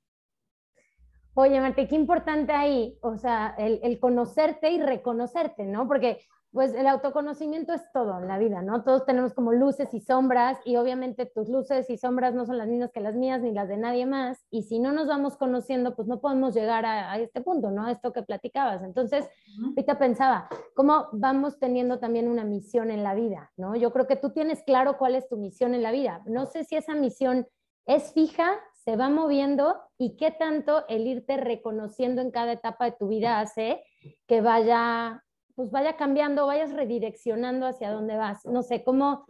[1.35, 5.87] Oye, Marte, qué importante ahí, o sea, el, el conocerte y reconocerte, ¿no?
[5.87, 8.85] Porque pues el autoconocimiento es todo en la vida, ¿no?
[8.85, 12.69] Todos tenemos como luces y sombras y obviamente tus luces y sombras no son las
[12.69, 15.97] mismas que las mías ni las de nadie más y si no nos vamos conociendo,
[15.97, 17.87] pues no podemos llegar a, este punto, ¿no?
[17.87, 18.85] A esto que platicabas.
[18.85, 19.29] Entonces,
[19.65, 23.75] ahorita pensaba, ¿cómo vamos teniendo también una misión en la vida, ¿no?
[23.75, 26.23] Yo creo que tú tienes claro cuál es tu misión en la vida.
[26.27, 27.49] No sé si esa misión
[27.85, 32.93] es fija, se va moviendo y qué tanto el irte reconociendo en cada etapa de
[32.93, 33.83] tu vida hace
[34.29, 35.24] que vaya
[35.55, 38.45] pues vaya cambiando, vayas redireccionando hacia dónde vas.
[38.45, 39.27] No sé, ¿cómo,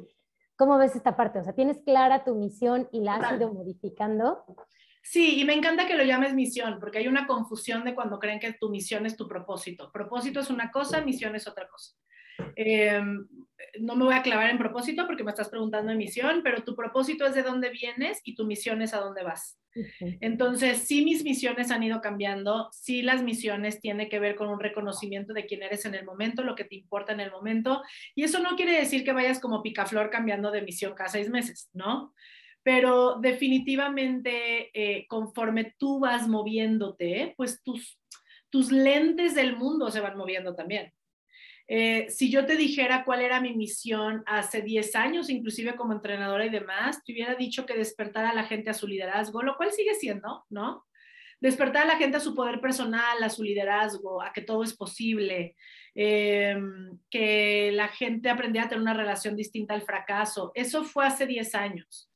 [0.57, 1.39] cómo ves esta parte?
[1.39, 4.45] O sea, ¿tienes clara tu misión y la has ido modificando?
[5.03, 8.41] Sí, y me encanta que lo llames misión, porque hay una confusión de cuando creen
[8.41, 9.93] que tu misión es tu propósito.
[9.93, 11.95] Propósito es una cosa, misión es otra cosa.
[12.57, 13.27] Em,
[13.81, 16.75] no me voy a clavar en propósito porque me estás preguntando en misión, pero tu
[16.75, 19.59] propósito es de dónde vienes y tu misión es a dónde vas.
[20.21, 24.61] Entonces, sí mis misiones han ido cambiando, sí las misiones tienen que ver con un
[24.61, 27.83] reconocimiento de quién eres en el momento, lo que te importa en el momento,
[28.15, 31.71] y eso no quiere decir que vayas como picaflor cambiando de misión cada seis meses,
[31.73, 32.15] ¿no?
[32.63, 37.99] Pero definitivamente, eh, conforme tú vas moviéndote, pues tus,
[38.51, 40.93] tus lentes del mundo se van moviendo también.
[41.67, 46.45] Eh, si yo te dijera cuál era mi misión hace 10 años, inclusive como entrenadora
[46.45, 49.73] y demás, te hubiera dicho que despertar a la gente a su liderazgo, lo cual
[49.73, 50.85] sigue siendo, ¿no?
[51.41, 54.75] Despertar a la gente a su poder personal, a su liderazgo, a que todo es
[54.77, 55.57] posible,
[55.95, 56.57] eh,
[57.11, 60.53] que la gente aprendiera a tener una relación distinta al fracaso.
[60.55, 62.11] Eso fue hace 10 años.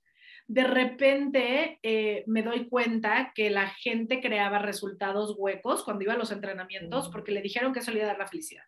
[0.47, 6.19] De repente eh, me doy cuenta que la gente creaba resultados huecos cuando iba a
[6.19, 8.65] los entrenamientos porque le dijeron que eso le iba a dar la felicidad.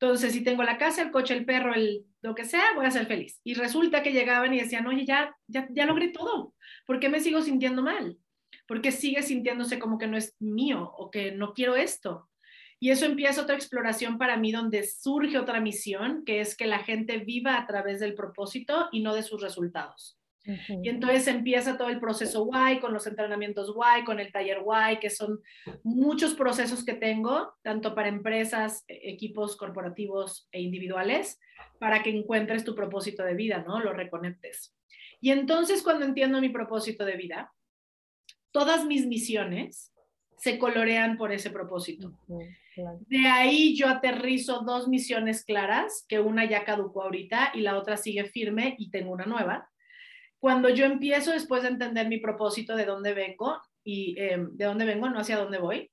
[0.00, 2.90] Entonces, si tengo la casa, el coche, el perro, el, lo que sea, voy a
[2.90, 3.40] ser feliz.
[3.42, 6.54] Y resulta que llegaban y decían, oye, ya, ya, ya logré todo.
[6.86, 8.16] ¿Por qué me sigo sintiendo mal?
[8.68, 12.28] ¿Por qué sigue sintiéndose como que no es mío o que no quiero esto?
[12.80, 16.78] Y eso empieza otra exploración para mí donde surge otra misión, que es que la
[16.78, 20.17] gente viva a través del propósito y no de sus resultados.
[20.82, 24.98] Y entonces empieza todo el proceso Y con los entrenamientos Y, con el taller Y,
[24.98, 25.40] que son
[25.82, 31.38] muchos procesos que tengo, tanto para empresas, e, equipos corporativos e individuales,
[31.78, 33.80] para que encuentres tu propósito de vida, ¿no?
[33.80, 34.74] Lo reconectes.
[35.20, 37.52] Y entonces cuando entiendo mi propósito de vida,
[38.50, 39.92] todas mis misiones
[40.38, 42.12] se colorean por ese propósito.
[43.08, 47.96] De ahí yo aterrizo dos misiones claras, que una ya caducó ahorita y la otra
[47.96, 49.68] sigue firme y tengo una nueva
[50.38, 54.84] cuando yo empiezo después de entender mi propósito de dónde vengo y em, de dónde
[54.84, 55.90] vengo, no hacia dónde voy,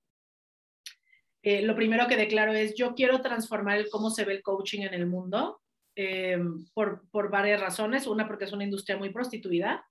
[1.41, 4.93] eh, lo primero que declaro es, yo quiero transformar cómo se ve el coaching en
[4.95, 5.62] el mundo
[5.95, 8.08] em, por, por, varias razones.
[8.08, 9.86] Una, porque es una industria muy prostituida.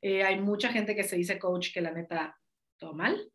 [0.00, 2.38] Eh, hay mucha gente que se dice coach que la neta,
[2.78, 3.30] todo mal.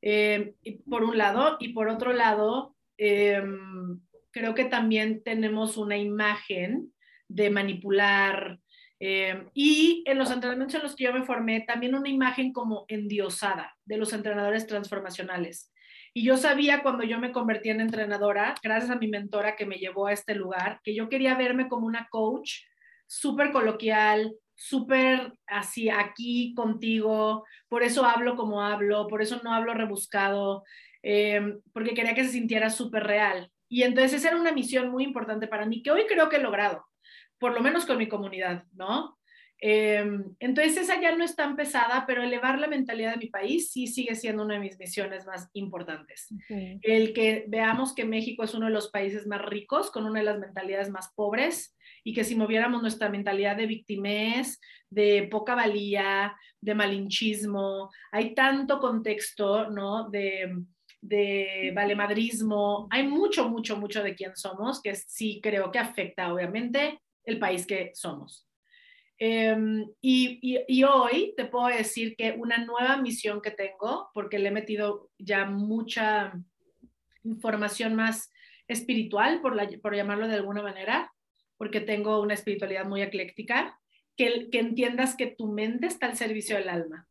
[0.00, 0.54] Em,
[0.88, 6.92] por un lado, y por otro lado, creo que también tenemos una imagen
[7.28, 8.60] de manipular,
[9.00, 12.84] eh, y en los entrenamientos en los que yo me formé, también una imagen como
[12.88, 15.72] endiosada de los entrenadores transformacionales.
[16.14, 19.76] Y yo sabía cuando yo me convertí en entrenadora, gracias a mi mentora que me
[19.76, 22.62] llevó a este lugar, que yo quería verme como una coach
[23.06, 29.74] súper coloquial, súper así aquí contigo, por eso hablo como hablo, por eso no hablo
[29.74, 30.64] rebuscado,
[31.02, 31.40] eh,
[31.72, 33.52] porque quería que se sintiera súper real.
[33.68, 36.42] Y entonces esa era una misión muy importante para mí, que hoy creo que he
[36.42, 36.84] logrado
[37.38, 39.18] por lo menos con mi comunidad, ¿no?
[39.60, 43.72] Em, entonces esa ya no es tan pesada, pero elevar la mentalidad de mi país
[43.72, 46.28] sí sigue siendo una de mis misiones más importantes.
[46.48, 50.26] El que veamos que México es uno de los países más ricos, con una de
[50.26, 56.36] las mentalidades más pobres, y que si moviéramos nuestra mentalidad de victimez, de poca valía,
[56.60, 60.08] de malinchismo, hay tanto contexto, ¿no?
[60.08, 60.56] De,
[61.00, 67.00] de valemadrismo, hay mucho, mucho, mucho de quién somos, que sí creo que afecta obviamente
[67.28, 68.46] el país que somos.
[69.18, 74.52] Em, y, hoy te puedo decir que una nueva misión que tengo, porque le he
[74.52, 76.32] metido ya mucha
[77.24, 78.30] información más
[78.68, 81.12] espiritual, por, por llamarlo de alguna manera,
[81.56, 83.78] porque tengo una espiritualidad muy ecléctica,
[84.16, 87.08] que entiendas que tu mente está al servicio del alma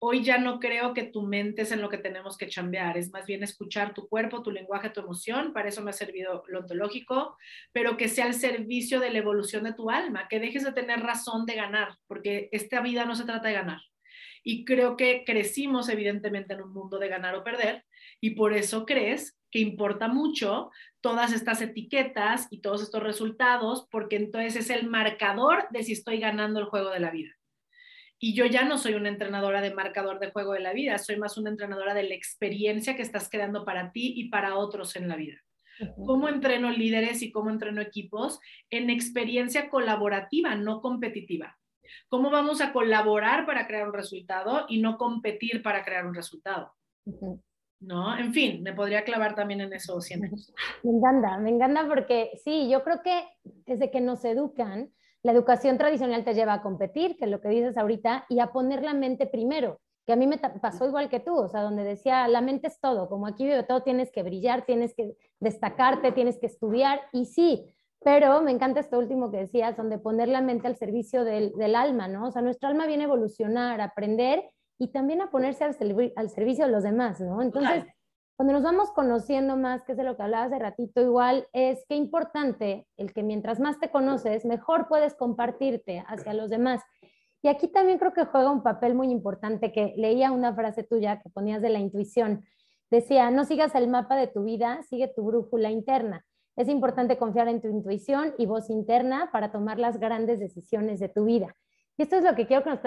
[0.00, 3.10] hoy ya no creo que tu mente es en lo que tenemos que chambear, es
[3.12, 6.60] más bien escuchar tu cuerpo, tu lenguaje, tu emoción, para eso me ha servido lo
[6.60, 7.36] ontológico,
[7.72, 11.00] pero que sea al servicio de la evolución de tu alma, que dejes de tener
[11.00, 13.80] razón de ganar, porque esta vida no se trata de ganar.
[14.44, 17.84] Y creo que crecimos evidentemente en un mundo de ganar o perder,
[18.20, 24.16] y por eso crees que importa mucho todas estas etiquetas y todos estos resultados, porque
[24.16, 27.37] entonces es el marcador de si estoy ganando el juego de la vida.
[28.18, 31.16] Y yo ya no soy una entrenadora de marcador de juego de la vida, soy
[31.16, 35.08] más una entrenadora de la experiencia que estás creando para ti y para otros en
[35.08, 35.36] la vida.
[36.04, 38.40] ¿Cómo entreno líderes y cómo entreno equipos?
[38.70, 41.56] En experiencia colaborativa, no competitiva.
[42.08, 46.74] ¿Cómo vamos a colaborar para crear un resultado y no competir para crear un resultado?
[47.80, 48.18] ¿No?
[48.18, 50.30] En fin, me podría clavar también en eso siempre.
[50.82, 53.24] Me encanta, me encanta porque sí, yo creo que
[53.66, 54.90] desde que nos educan,
[55.22, 58.52] la educación tradicional te lleva a competir, que es lo que dices ahorita, y a
[58.52, 61.84] poner la mente primero, que a mí me pasó igual que tú, o sea, donde
[61.84, 66.12] decía, la mente es todo, como aquí vive todo, tienes que brillar, tienes que destacarte,
[66.12, 70.40] tienes que estudiar, y sí, pero me encanta esto último que decías, donde poner la
[70.40, 72.28] mente al servicio del, alma, ¿no?
[72.28, 75.76] O sea, nuestra alma viene a evolucionar, a aprender y también a ponerse al,
[76.14, 77.42] al servicio de los demás, ¿no?
[77.42, 77.84] Entonces,
[78.38, 81.84] cuando nos vamos conociendo más, que es de lo que hablaba hace ratito, igual es
[81.88, 86.80] que importante el que mientras más te conoces, mejor puedes compartirte hacia los demás.
[87.42, 91.20] Y aquí también creo que juega un papel muy importante, que leía una frase tuya
[91.20, 92.44] que ponías de la intuición.
[92.92, 96.24] Decía, no sigas el mapa de tu vida, sigue tu brújula interna.
[96.54, 101.08] Es importante confiar en tu intuición y voz interna para tomar las grandes decisiones de
[101.08, 101.56] tu vida.
[101.98, 102.78] Y esto es lo que quiero que nos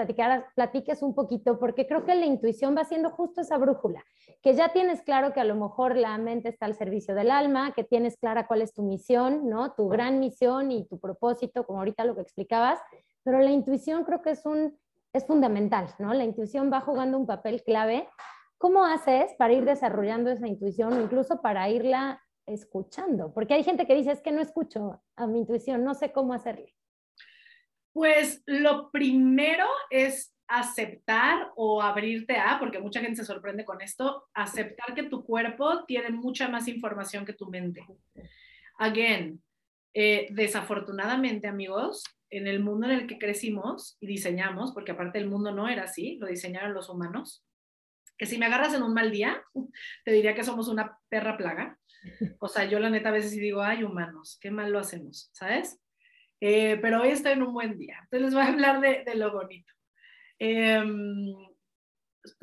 [0.54, 4.02] platiques un poquito, porque creo que la intuición va siendo justo esa brújula,
[4.40, 7.72] que ya tienes claro que a lo mejor la mente está al servicio del alma,
[7.72, 9.74] que tienes clara cuál es tu misión, ¿no?
[9.74, 12.80] Tu gran misión y tu propósito, como ahorita lo que explicabas,
[13.22, 14.78] pero la intuición creo que es, un,
[15.12, 16.14] es fundamental, ¿no?
[16.14, 18.08] La intuición va jugando un papel clave.
[18.56, 23.30] ¿Cómo haces para ir desarrollando esa intuición incluso para irla escuchando?
[23.34, 26.32] Porque hay gente que dice, es que no escucho a mi intuición, no sé cómo
[26.32, 26.74] hacerle.
[27.92, 34.28] Pues lo primero es aceptar o abrirte a, porque mucha gente se sorprende con esto,
[34.34, 37.84] aceptar que tu cuerpo tiene mucha más información que tu mente.
[38.78, 39.42] Again,
[39.94, 45.28] eh, desafortunadamente, amigos, en el mundo en el que crecimos y diseñamos, porque aparte el
[45.28, 47.44] mundo no era así, lo diseñaron los humanos,
[48.16, 49.42] que si me agarras en un mal día,
[50.04, 51.78] te diría que somos una perra plaga.
[52.40, 55.80] O sea, yo la neta a veces digo, ay, humanos, qué mal lo hacemos, ¿sabes?
[56.44, 58.00] Eh, pero hoy estoy en un buen día.
[58.02, 59.72] Entonces les voy a hablar de, lo bonito.
[60.40, 61.32] Em,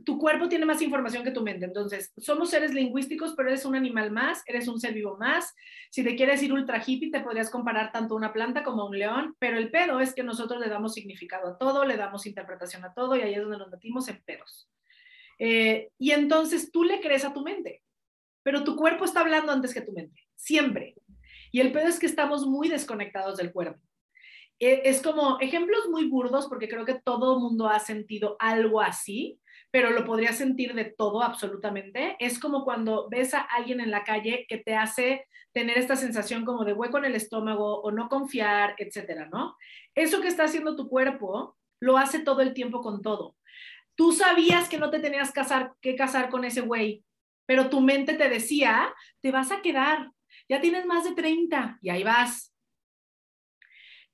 [0.05, 1.65] tu cuerpo tiene más información que tu mente.
[1.65, 5.53] Entonces, somos seres lingüísticos, pero eres un animal más, eres un ser vivo más.
[5.91, 8.89] Si te quieres ir ultra hippie, te podrías comparar tanto a una planta como a
[8.89, 12.25] un león, pero el pedo es que nosotros le damos significado a todo, le damos
[12.25, 14.69] interpretación a todo y ahí es donde nos metimos en pedos.
[15.39, 17.83] Eh, y entonces tú le crees a tu mente,
[18.43, 20.95] pero tu cuerpo está hablando antes que tu mente, siempre.
[21.51, 23.81] Y el pedo es que estamos muy desconectados del cuerpo.
[24.59, 29.39] E, es como ejemplos muy burdos porque creo que todo mundo ha sentido algo así,
[29.71, 32.15] pero lo podría sentir de todo absolutamente.
[32.19, 36.45] Es como cuando ves a alguien en la calle que te hace tener esta sensación
[36.45, 39.55] como de hueco en el estómago o no confiar, etcétera, ¿no?
[39.95, 43.35] Eso que está haciendo tu cuerpo lo hace todo el tiempo con todo.
[43.95, 45.33] Tú sabías que no te tenías
[45.81, 47.03] que casar con ese güey,
[47.45, 50.11] pero tu mente te decía, te vas a quedar,
[50.49, 52.53] ya tienes más de 30 y ahí vas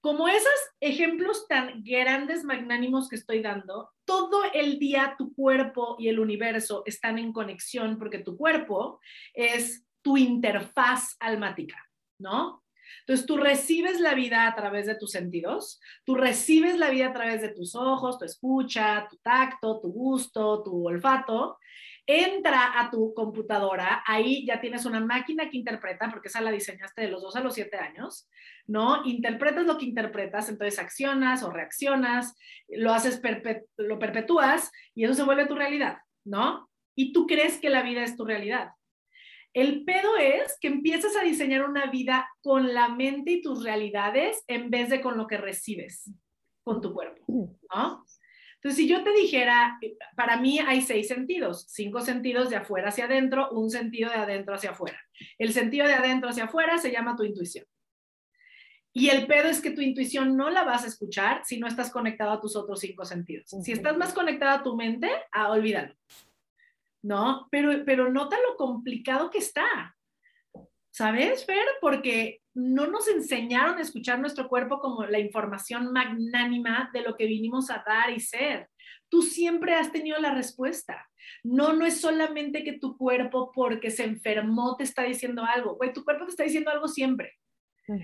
[0.05, 6.09] como esos ejemplos tan grandes, magnánimos que estoy dando, todo el día tu cuerpo y
[6.09, 8.99] el universo están en conexión porque tu cuerpo
[9.33, 11.83] es tu interfaz almática,
[12.19, 12.63] ¿no?
[12.99, 17.13] Entonces tú recibes la vida a través de tus sentidos, tú recibes la vida a
[17.13, 21.57] través de tus ojos, tu escucha, tu tacto, tu gusto, tu olfato,
[22.07, 27.01] entra a tu computadora, ahí ya tienes una máquina que interpreta, porque esa la diseñaste
[27.01, 28.29] de los dos a los siete años,
[28.67, 29.05] ¿no?
[29.05, 32.35] Interpretas lo que interpretas, entonces accionas o reaccionas,
[32.67, 33.21] lo haces,
[33.77, 36.69] lo perpetúas y eso se vuelve tu realidad, ¿no?
[36.95, 38.71] Y tú crees que la vida es tu realidad.
[39.53, 44.43] El pedo es que empiezas a diseñar una vida con la mente y tus realidades
[44.47, 46.11] en vez de con lo que recibes
[46.63, 47.23] con tu cuerpo,
[47.73, 48.03] ¿no?
[48.65, 49.79] Entonces, si yo te dijera,
[50.15, 54.55] para mí hay seis sentidos, cinco sentidos de afuera hacia adentro, un sentido de adentro
[54.55, 54.99] hacia afuera.
[55.37, 57.63] El sentido de adentro hacia afuera se llama tu intuición.
[58.91, 61.91] Y el pedo es que tu intuición no la vas a escuchar si no estás
[61.91, 63.51] conectado a tus otros cinco sentidos.
[63.61, 65.93] Si estás más conectado a tu mente, ah, olvídalo.
[67.03, 67.47] ¿No?
[67.51, 69.95] Pero, pero nota lo complicado que está.
[70.95, 71.65] ¿Sabes, Fer?
[71.81, 77.25] Porque no nos enseñaron a escuchar nuestro cuerpo como la información magnánima de lo que
[77.25, 78.69] vinimos a dar y ser.
[79.09, 81.05] Tú siempre has tenido la respuesta.
[81.43, 85.75] No, no es solamente que tu cuerpo porque se enfermó te está diciendo algo.
[85.75, 87.33] Güey, tu cuerpo te está diciendo algo siempre.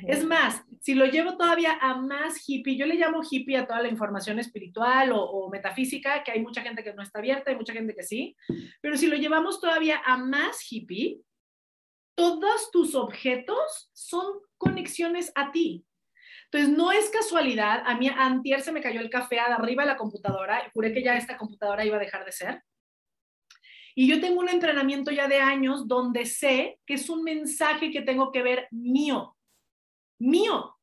[0.05, 3.81] Es más, si lo llevo todavía a más hippie, yo le llamo hippie a toda
[3.81, 7.57] la información espiritual o, o, metafísica, que hay mucha gente que no está abierta, hay
[7.57, 8.35] mucha gente que sí,
[8.79, 11.21] pero si lo llevamos todavía a más hippie,
[12.15, 14.25] todos tus objetos son
[14.57, 15.85] conexiones a ti.
[16.45, 19.97] Entonces, no es casualidad, a mí antier se me cayó el café arriba de la
[19.97, 22.63] computadora juré que ya esta computadora iba a dejar de ser.
[23.95, 28.01] Y yo tengo un entrenamiento ya de años donde sé que es un mensaje que
[28.01, 29.35] tengo que ver mío,
[30.19, 30.77] mío.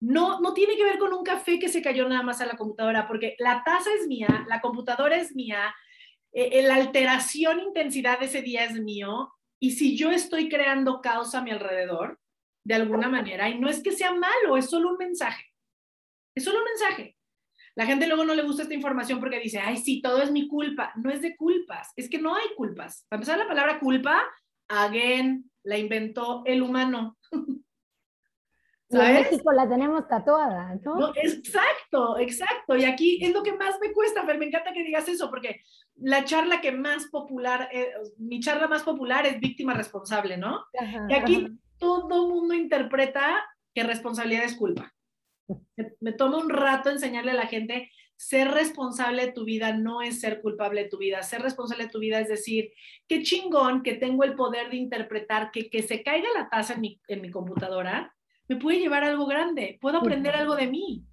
[0.00, 2.56] No, no tiene que ver con un café que se cayó nada más a la
[2.56, 5.74] computadora, porque la taza es mía, la computadora es mía,
[6.32, 11.34] eh, la alteración, intensidad de ese día es mío, y si yo estoy creando caos
[11.34, 12.18] a mi alrededor,
[12.64, 15.44] de alguna manera, y no es que sea malo, es solo un mensaje.
[16.34, 17.16] Es solo un mensaje.
[17.76, 20.48] La gente luego no le gusta esta información porque dice, ay, sí, todo es mi
[20.48, 20.92] culpa.
[20.96, 23.06] No es de culpas, es que no hay culpas.
[23.08, 24.22] Para empezar, la palabra culpa,
[24.68, 27.18] again, la inventó el humano.
[28.90, 29.08] ¿Sabes?
[29.08, 30.96] En México la tenemos tatuada, ¿no?
[30.96, 31.12] ¿no?
[31.14, 32.76] Exacto, exacto.
[32.76, 35.60] Y aquí es lo que más me cuesta, pero me encanta que digas eso, porque
[35.94, 40.64] la charla que más popular, eh, mi charla más popular es víctima responsable, ¿no?
[41.08, 41.46] y aquí
[41.78, 44.92] todo mundo interpreta que responsabilidad es culpa.
[45.76, 50.02] Me, me toma un rato enseñarle a la gente, ser responsable de tu vida no
[50.02, 51.22] es ser culpable de tu vida.
[51.22, 52.72] Ser responsable de tu vida es decir,
[53.08, 56.80] qué chingón que tengo el poder de interpretar que que se caiga la taza en
[56.80, 58.14] mi, en mi computadora
[58.50, 61.04] me puede llevar a algo grande, puedo aprender algo de mí.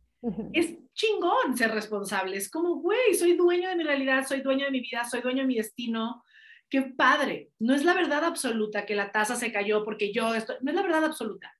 [0.53, 4.71] Es chingón ser responsable, es como, güey, soy dueño de mi realidad, soy dueño de
[4.71, 6.23] mi vida, soy dueño de mi destino.
[6.67, 7.51] Qué padre.
[7.59, 10.75] No es la verdad absoluta que la taza se cayó porque yo estoy, no es
[10.75, 11.53] la verdad absoluta,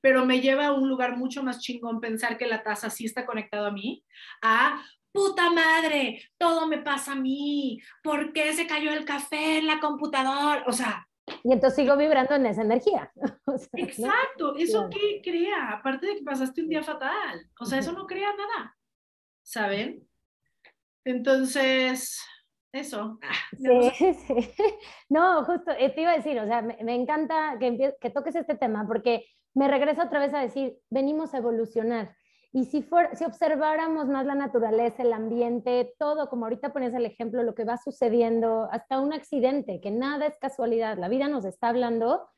[0.00, 3.24] pero me lleva a un lugar mucho más chingón pensar que la taza sí está
[3.24, 4.04] conectado a mí,
[4.42, 9.68] a puta madre, todo me pasa a mí, ¿por qué se cayó el café en
[9.68, 10.64] la computadora?
[10.66, 11.06] O sea,
[11.42, 13.12] y entonces sigo vibrando en esa energía.
[13.72, 15.72] Exacto, ¿eso qué crea?
[15.72, 18.76] Aparte de que pasaste un día fatal, o sea, eso no crea nada,
[19.42, 20.06] ¿saben?
[21.04, 22.20] Entonces,
[22.72, 23.18] eso.
[23.22, 24.50] Ah, sí, sí.
[25.08, 28.36] No, justo, eh, te iba a decir, o sea, me, me encanta que, que toques
[28.36, 32.14] este tema porque me regresa otra vez a decir, venimos a evolucionar.
[32.52, 37.44] Y si, si observáramos más la naturaleza, el ambiente, todo, como ahorita pones el ejemplo,
[37.44, 41.68] lo que va sucediendo, hasta un accidente, que nada es casualidad, la vida nos está
[41.68, 42.28] hablando,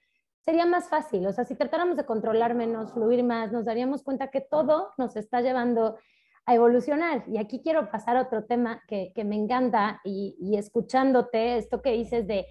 [0.40, 1.26] sería más fácil.
[1.26, 5.16] O sea, si tratáramos de controlar menos, fluir más, nos daríamos cuenta que todo nos
[5.16, 5.96] está llevando
[6.44, 7.24] a evolucionar.
[7.26, 11.80] Y aquí quiero pasar a otro tema que, que me encanta y, y escuchándote, esto
[11.80, 12.46] que dices de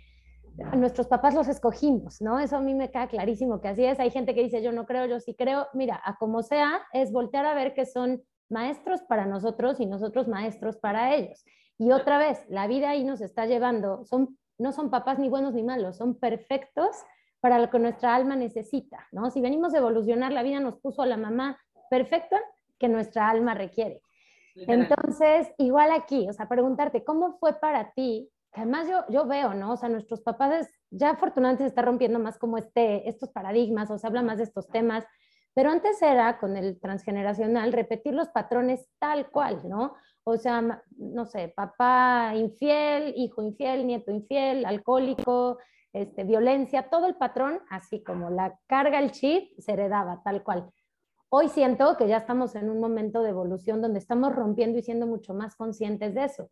[0.76, 2.40] nuestros papás los escogimos, ¿no?
[2.40, 4.00] Eso a mí me queda clarísimo que así es.
[4.00, 5.68] Hay gente que dice, yo no creo, yo sí creo.
[5.74, 10.28] Mira, a como sea, es voltear a ver que son maestros para nosotros y nosotros
[10.28, 11.44] maestros para ellos.
[11.78, 15.54] Y otra vez, la vida ahí nos está llevando, son, no son papás ni buenos
[15.54, 16.96] ni malos, son perfectos
[17.40, 19.32] para lo que nuestra alma necesita, ¿no?
[19.32, 21.60] Si venimos a evolucionar, la vida nos puso a la mamá
[21.90, 22.40] perfecta
[22.78, 24.04] que nuestra alma requiere.
[24.56, 29.74] Entonces, igual aquí, o sea, preguntarte, ¿cómo fue para ti además yo, yo veo, ¿no?
[29.74, 33.98] O sea, nuestros papás ya afortunadamente se está rompiendo más como este, estos paradigmas, o
[33.98, 35.06] se habla más de estos temas,
[35.54, 39.96] pero antes era con el transgeneracional repetir los patrones tal cual, ¿no?
[40.24, 45.58] O sea, no sé, papá infiel, hijo infiel, nieto infiel, alcohólico,
[45.94, 50.72] este, violencia, todo el patrón, así como la carga, el chip, se heredaba tal cual.
[51.30, 55.08] Hoy siento que ya estamos en un momento de evolución donde estamos rompiendo y siendo
[55.08, 56.50] mucho más conscientes de eso.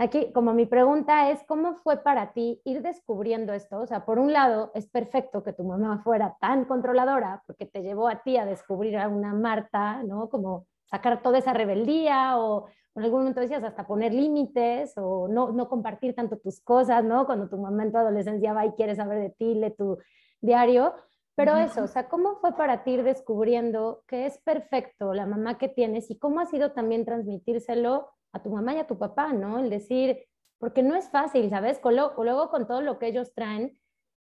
[0.00, 3.80] Aquí, como mi pregunta es, ¿cómo fue para ti ir descubriendo esto?
[3.80, 7.82] O sea, por un lado, es perfecto que tu mamá fuera tan controladora porque te
[7.82, 10.28] llevó a ti a descubrir a una Marta, ¿no?
[10.28, 15.50] Como sacar toda esa rebeldía o en algún momento decías hasta poner límites o no,
[15.50, 17.26] no compartir tanto tus cosas, ¿no?
[17.26, 19.98] Cuando tu mamá en tu adolescencia va y quiere saber de ti, lee tu
[20.40, 20.94] diario.
[21.34, 25.58] Pero eso, o sea, ¿cómo fue para ti ir descubriendo que es perfecto la mamá
[25.58, 29.32] que tienes y cómo ha sido también transmitírselo a tu mamá y a tu papá,
[29.32, 29.58] ¿no?
[29.58, 30.26] El decir,
[30.58, 31.80] porque no es fácil, ¿sabes?
[31.84, 33.78] Luego con todo lo que ellos traen,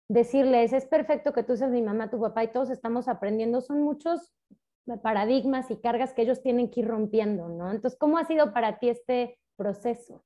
[0.08, 3.82] decirles, es perfecto que tú seas mi mamá, tu papá y todos estamos aprendiendo, son
[3.82, 4.32] muchos
[5.02, 7.70] paradigmas y cargas que ellos tienen que ir rompiendo, ¿no?
[7.70, 10.24] Entonces, ¿cómo ha sido para ti este proceso?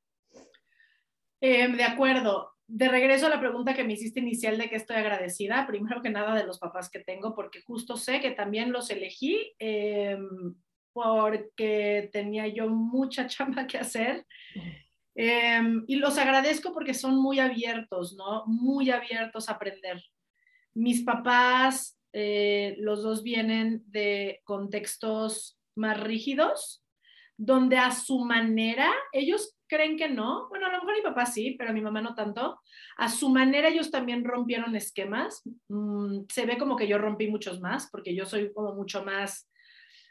[1.40, 2.52] Em, de acuerdo.
[2.68, 6.10] De regreso a la pregunta que me hiciste inicial de que estoy agradecida, primero que
[6.10, 10.54] nada de los papás que tengo, porque justo sé que también los elegí em,
[10.96, 14.26] porque tenía yo mucha chamba que hacer.
[15.14, 18.44] Em, y los agradezco porque son muy abiertos, ¿no?
[18.46, 20.02] Muy abiertos a aprender.
[20.74, 26.82] Mis papás, eh, los dos vienen de contextos más rígidos,
[27.36, 31.56] donde a su manera, ellos creen que no, bueno, a lo mejor mi papá sí,
[31.58, 32.58] pero mi mamá no tanto,
[32.96, 37.60] a su manera ellos también rompieron esquemas, mm, se ve como que yo rompí muchos
[37.60, 39.50] más, porque yo soy como mucho más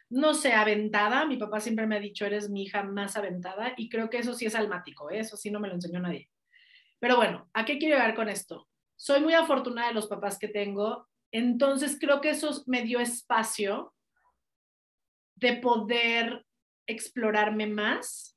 [0.10, 1.26] no sé, aventada.
[1.26, 4.34] Mi papá siempre me ha dicho, eres mi hija más aventada y creo que eso
[4.34, 5.20] sí es almático, ¿eh?
[5.20, 6.30] eso sí no me lo enseñó nadie.
[7.00, 8.68] Pero bueno, ¿a qué quiero llegar con esto?
[8.96, 13.94] Soy muy afortunada de los papás que tengo, entonces creo que eso me dio espacio
[15.36, 16.46] de poder
[16.88, 18.36] explorarme más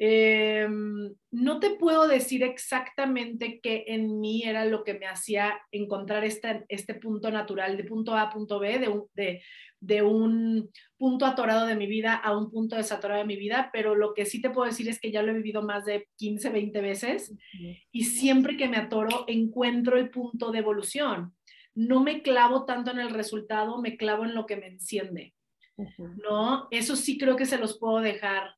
[0.00, 6.24] Em, no te puedo decir exactamente qué en mí era lo que me hacía encontrar
[6.24, 8.78] este, este punto natural de punto A a punto B,
[9.12, 9.42] de
[9.80, 13.94] de un punto atorado de mi vida a un punto desatorado de mi vida, pero
[13.94, 16.50] lo que sí te puedo decir es que ya lo he vivido más de 15,
[16.50, 17.34] 20 veces
[17.92, 21.34] y siempre que me atoro encuentro el punto de evolución.
[21.74, 25.34] No me clavo tanto en el resultado, me clavo en lo que me enciende.
[25.96, 26.66] ¿No?
[26.72, 28.56] Eso sí creo que se los puedo dejar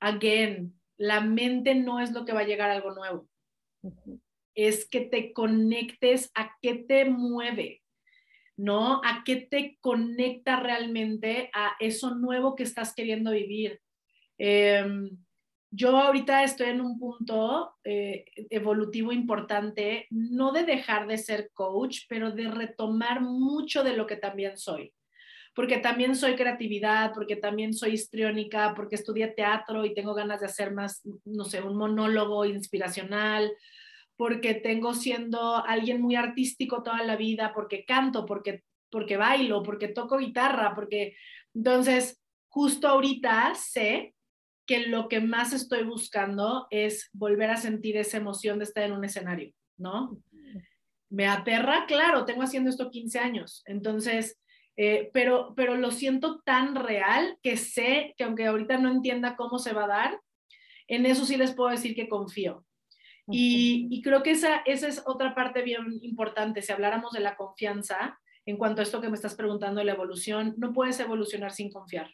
[0.00, 3.28] again, la mente no es lo que va a llegar a algo nuevo.
[4.54, 7.82] Es que te conectes a qué te mueve,
[8.60, 9.00] ¿no?
[9.04, 13.80] A qué te conecta realmente a eso nuevo que estás queriendo vivir.
[14.38, 15.10] Em,
[15.70, 22.00] yo ahorita estoy en un punto eh, evolutivo importante, no de dejar de ser coach,
[22.08, 24.92] pero de retomar mucho de lo que también soy
[25.52, 30.46] porque también soy creatividad, porque también soy histriónica, porque estudié teatro y tengo ganas de
[30.46, 33.50] hacer más, no sé, un monólogo inspiracional,
[34.20, 39.88] porque tengo siendo alguien muy artístico toda la vida, porque canto, porque, porque bailo, porque
[39.88, 41.16] toco guitarra, porque
[41.54, 44.14] entonces justo ahorita sé
[44.66, 48.92] que lo que más estoy buscando es volver a sentir esa emoción de estar en
[48.92, 50.18] un escenario, ¿no?
[51.08, 54.38] Me aterra, claro, tengo haciendo esto 15 años, entonces
[54.76, 59.58] eh, pero, pero lo siento tan real que sé que aunque ahorita no entienda cómo
[59.58, 60.20] se va a dar,
[60.88, 62.66] en eso sí les puedo decir que confío.
[63.28, 66.62] Y, y, creo que esa, esa es otra parte bien importante.
[66.62, 69.92] Si habláramos de la confianza, en cuanto a esto que me estás preguntando de la
[69.92, 72.10] evolución, no puedes evolucionar sin confiar.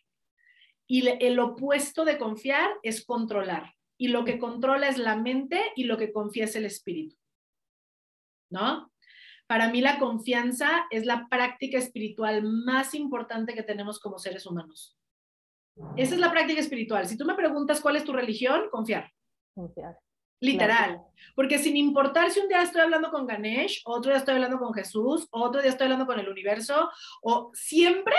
[0.86, 3.74] Y el opuesto de confiar es controlar.
[3.98, 7.16] Y lo que controla es la mente y lo que confía es el espíritu.
[8.50, 8.92] ¿No?
[9.46, 14.96] Para mí la confianza es la práctica espiritual más importante que tenemos como seres humanos.
[15.96, 17.06] Esa es la práctica espiritual.
[17.06, 19.12] Si tú me preguntas cuál es tu religión, confiar.
[19.54, 19.98] Confiar.
[20.40, 21.00] Literal.
[21.34, 24.72] Porque sin importar si un día estoy hablando con Ganesh, otro día estoy hablando con
[24.74, 26.90] Jesús, otro día estoy hablando con el universo,
[27.22, 28.16] o siempre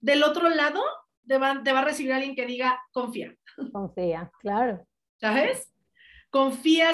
[0.00, 0.82] del otro lado
[1.26, 3.34] te va, te va a recibir alguien que diga confía.
[3.72, 4.86] Confía, claro.
[5.20, 5.70] ¿Sabes?
[6.30, 6.92] confía,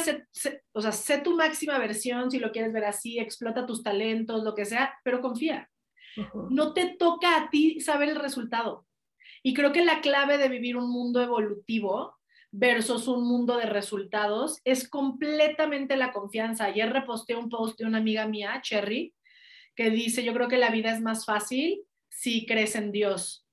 [0.72, 4.54] o sea, sé tu máxima versión, si lo quieres ver así, explota tus talentos, lo
[4.54, 5.68] que sea, pero confía.
[6.50, 8.86] No te toca a ti saber el resultado.
[9.42, 12.15] Y creo que la clave de vivir un mundo evolutivo
[12.58, 16.64] versus un mundo de resultados es completamente la confianza.
[16.64, 19.12] Ayer reposté un post de una amiga mía, Cherry,
[19.74, 23.46] que dice, yo creo que la vida es más fácil si crees en Dios.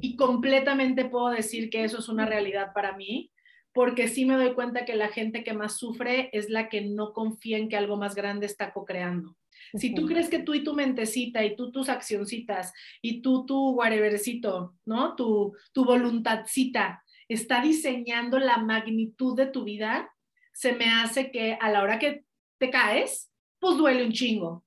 [0.00, 3.30] Y completamente puedo decir que eso es una realidad para mí
[3.74, 7.14] porque sí me doy cuenta que la gente que más sufre es la que no
[7.14, 9.34] confía en que algo más grande está co-creando.
[9.74, 13.70] Si tú crees que tú y tu mentecita y tú tus accioncitas y tú tu
[13.70, 15.16] whatevercito, ¿no?
[15.16, 17.02] Tu, tu voluntadcita
[17.34, 20.12] está diseñando la magnitud de tu vida,
[20.52, 22.24] se me hace que a la hora que
[22.58, 24.64] te caes, pues duele un chingo.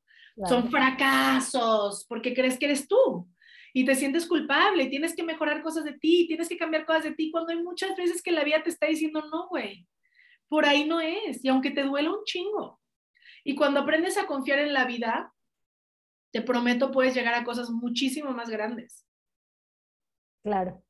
[0.50, 3.28] Son fracasos porque crees que eres tú
[3.74, 7.12] y te sientes culpable, tienes que mejorar cosas de ti, tienes que cambiar cosas de
[7.12, 9.86] ti, cuando hay muchas veces que la vida te está diciendo, no, güey,
[10.48, 12.82] por ahí no es, y aunque te duela un chingo.
[13.44, 15.34] Y cuando aprendes a confiar en la vida,
[16.32, 19.06] te prometo puedes llegar a cosas muchísimo más grandes.
[20.42, 20.85] Claro.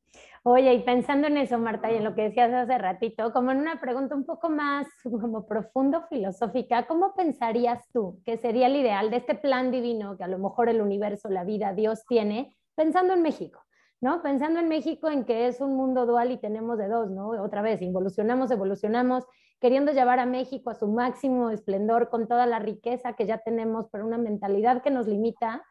[0.47, 3.57] Oye, y pensando en eso, Marta, y en lo que decías hace ratito, como en
[3.57, 9.09] una pregunta un poco más como profundo filosófica, ¿cómo pensarías tú que sería el ideal
[9.09, 13.15] de este plan divino que a lo mejor el universo, la vida, Dios tiene, pensando
[13.15, 13.59] en México?
[14.01, 14.21] ¿no?
[14.21, 17.29] Pensando en México en que es un mundo dual y tenemos de dos, ¿no?
[17.29, 19.23] Otra vez, involucionamos, evolucionamos,
[19.59, 23.87] queriendo llevar a México a su máximo esplendor con toda la riqueza que ya tenemos,
[23.91, 25.65] pero una mentalidad que nos limita.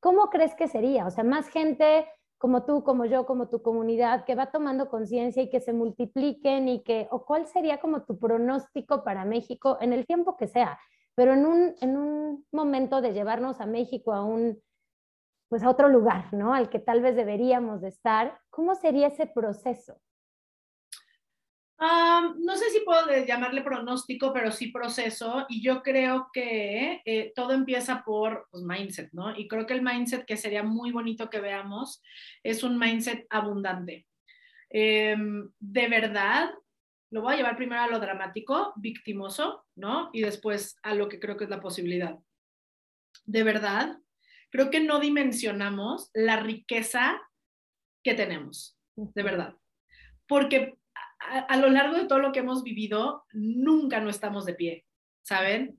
[0.00, 1.06] ¿Cómo crees que sería?
[1.06, 2.08] O sea, más gente
[2.38, 6.68] como tú, como yo, como tu comunidad, que va tomando conciencia y que se multipliquen
[6.68, 10.78] y que, o cuál sería como tu pronóstico para México en el tiempo que sea,
[11.14, 14.62] pero en un, en un momento de llevarnos a México a un,
[15.48, 16.54] pues a otro lugar, ¿no?
[16.54, 19.96] Al que tal vez deberíamos de estar, ¿cómo sería ese proceso?
[21.80, 25.46] No sé si puedo llamarle pronóstico, pero sí proceso.
[25.48, 29.36] Y yo creo que eh, todo empieza por pues, mindset, ¿no?
[29.36, 32.02] Y creo que el mindset que sería muy bonito que veamos
[32.42, 34.06] es un mindset abundante.
[34.70, 36.50] Em, de verdad,
[37.10, 40.10] lo voy a llevar primero a lo dramático, victimoso, ¿no?
[40.12, 42.18] Y después a lo que creo que es la posibilidad.
[43.24, 43.98] De verdad,
[44.50, 47.20] creo que no dimensionamos la riqueza
[48.02, 49.56] que tenemos, de verdad.
[50.26, 50.78] Porque
[51.28, 54.86] a, lo largo de todo lo que hemos vivido, nunca no estamos de pie,
[55.22, 55.78] ¿saben?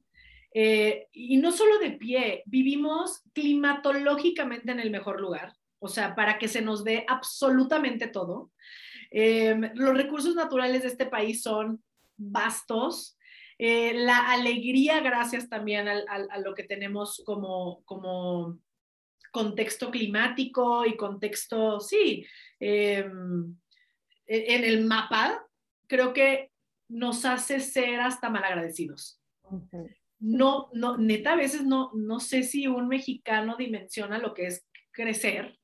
[0.54, 6.38] Eh, y no solo de pie, vivimos climatológicamente en el mejor lugar, o sea, para
[6.38, 8.52] que se nos dé absolutamente todo.
[9.12, 11.84] Eh, los recursos naturales de este país son
[12.18, 13.18] vastos.
[13.58, 18.60] Eh, la alegría, gracias también a, lo que tenemos como, como
[19.32, 22.26] contexto climático y contexto, sí,
[22.60, 23.06] e,
[24.30, 25.46] en el mapa,
[25.88, 26.52] creo que
[26.88, 29.22] nos hace ser hasta malagradecidos.
[30.20, 34.68] No, no, neta, a veces no, no sé si un mexicano dimensiona lo que es
[34.92, 35.58] crecer.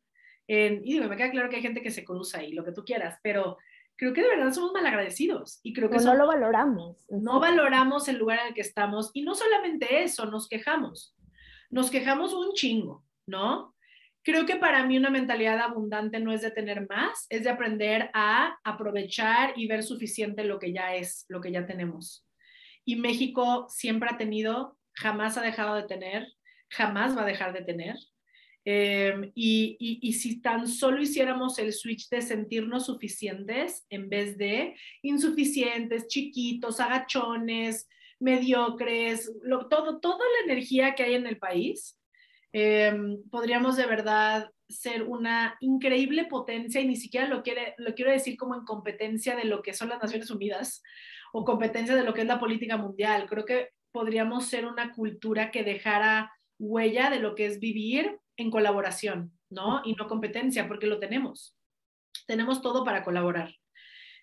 [0.48, 2.84] y digo, me queda claro que hay gente que se cruza ahí, lo que tú
[2.84, 3.58] quieras, pero
[3.98, 7.06] creo que de verdad somos malagradecidos y creo que no lo valoramos.
[7.10, 11.16] No valoramos el lugar en el que estamos y no solamente eso, nos quejamos.
[11.70, 13.75] Nos quejamos un chingo, ¿no?
[14.26, 18.10] Creo que para mí una mentalidad abundante no es de tener más, es de aprender
[18.16, 22.26] a aprovechar y ver suficiente lo que ya es, lo que ya tenemos.
[22.84, 26.28] Y México siempre ha tenido, jamás ha dejado de tener,
[26.70, 27.98] jamás va a dejar de tener.
[28.66, 34.76] Em, y, y, si tan solo hiciéramos el switch de sentirnos suficientes en vez de
[35.04, 37.88] insuficientes, chiquitos, agachones,
[38.20, 39.32] mediocres,
[39.70, 42.00] todo, toda la energía que hay en el país,
[42.58, 48.12] Em, podríamos de verdad ser una increíble potencia y ni siquiera lo, quiere, lo quiero
[48.12, 50.82] decir como en competencia de lo que son las Naciones Unidas
[51.34, 53.26] o competencia de lo que es la política mundial.
[53.28, 58.52] Creo que podríamos ser una cultura que dejara huella de lo que es vivir en
[58.52, 59.82] colaboración, ¿no?
[59.84, 61.58] Y no competencia, porque lo tenemos.
[62.26, 63.54] Tenemos todo para colaborar.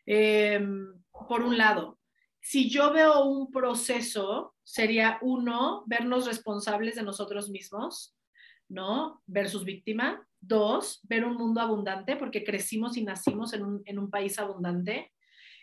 [0.06, 0.86] Em,
[1.28, 1.98] por un lado,
[2.40, 8.16] si yo veo un proceso, sería uno, vernos responsables de nosotros mismos,
[8.72, 9.22] ¿no?
[9.26, 10.26] Versus víctima.
[10.40, 15.12] Dos, ver un mundo abundante, porque crecimos y nacimos en un, en un país abundante.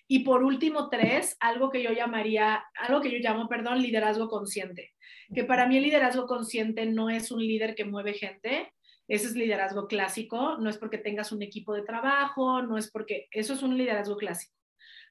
[0.08, 4.94] Y por último, tres, algo que yo llamaría, algo que yo llamo, perdón, liderazgo consciente.
[5.34, 8.72] Que para mí el liderazgo consciente no es un líder que mueve gente,
[9.08, 13.28] ese es liderazgo clásico, no es porque tengas un equipo de trabajo, no es porque,
[13.32, 14.54] eso es un liderazgo clásico.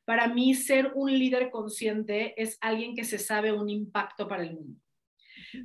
[0.04, 4.54] Para mí, ser un líder consciente es alguien que se sabe un impacto para el
[4.54, 4.80] mundo.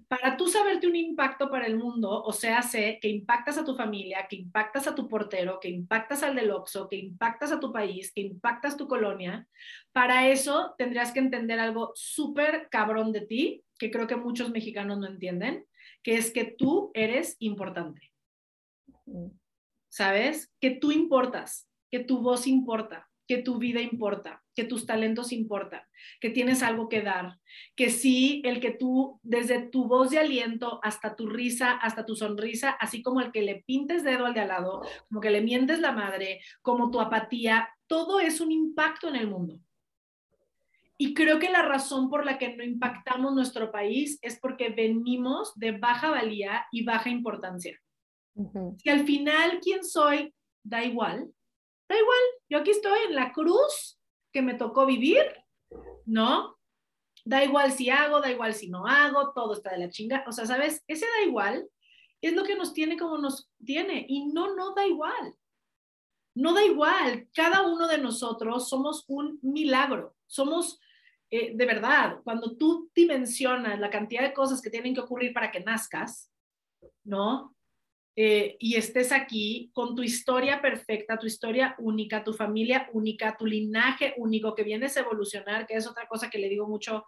[0.08, 3.76] Para tú saberte un impacto para el mundo, o sea, sé que impactas a tu
[3.76, 7.72] familia, que impactas a tu portero, que impactas al del Oxxo, que impactas a tu
[7.72, 9.48] país, que impactas tu colonia,
[9.92, 15.00] para eso tendrías que entender algo súper cabrón de ti, que creo que muchos mexicanos
[15.00, 15.66] no entienden,
[16.02, 18.14] que es que tú eres importante.
[19.90, 20.52] ¿Sabes?
[20.60, 25.82] Que tú importas, que tu voz importa, que tu vida importa, que tus talentos importan,
[26.20, 27.39] que tienes algo que dar,
[27.76, 32.16] que sí, el que tú, desde tu voz de aliento hasta tu risa, hasta tu
[32.16, 35.41] sonrisa, así como el que le pintes dedo al de al lado, como que le
[35.41, 39.60] mientes la madre, como tu apatía, todo es un impacto en el mundo.
[40.97, 45.51] Y creo que la razón por la que no impactamos nuestro país es porque venimos
[45.56, 47.80] de baja valía y baja importancia.
[48.78, 50.34] Si al final quién soy
[50.64, 51.32] da igual,
[51.89, 53.99] da igual, yo aquí estoy en la cruz
[54.34, 55.24] que me tocó vivir,
[56.06, 56.58] ¿no?
[57.24, 60.26] Da igual si hago, da igual si no hago, todo está de la chinga.
[60.28, 60.84] O sea, ¿sabes?
[60.88, 61.70] Ese da igual
[62.20, 65.36] es lo que nos tiene como nos tiene y no, no da igual.
[66.36, 67.30] No da igual.
[67.34, 70.16] Cada uno de nosotros somos un milagro.
[70.26, 70.80] Somos
[71.36, 75.50] eh, de verdad, cuando tú dimensionas la cantidad de cosas que tienen que ocurrir para
[75.50, 76.32] que nazcas,
[77.04, 77.56] ¿no?
[78.16, 83.45] Eh, y estés aquí con tu historia perfecta, tu historia única, tu familia única, tu
[83.45, 87.05] linaje único que vienes a evolucionar, que es otra cosa que le digo mucho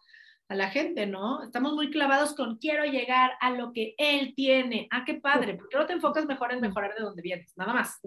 [0.48, 1.44] a la gente, ¿no?
[1.44, 4.88] Estamos muy clavados con quiero llegar a lo que él tiene.
[4.92, 5.56] Ah, qué padre.
[5.56, 7.54] ¿Por qué no te enfocas mejor en mejorar de donde vienes?
[7.56, 8.00] Nada más.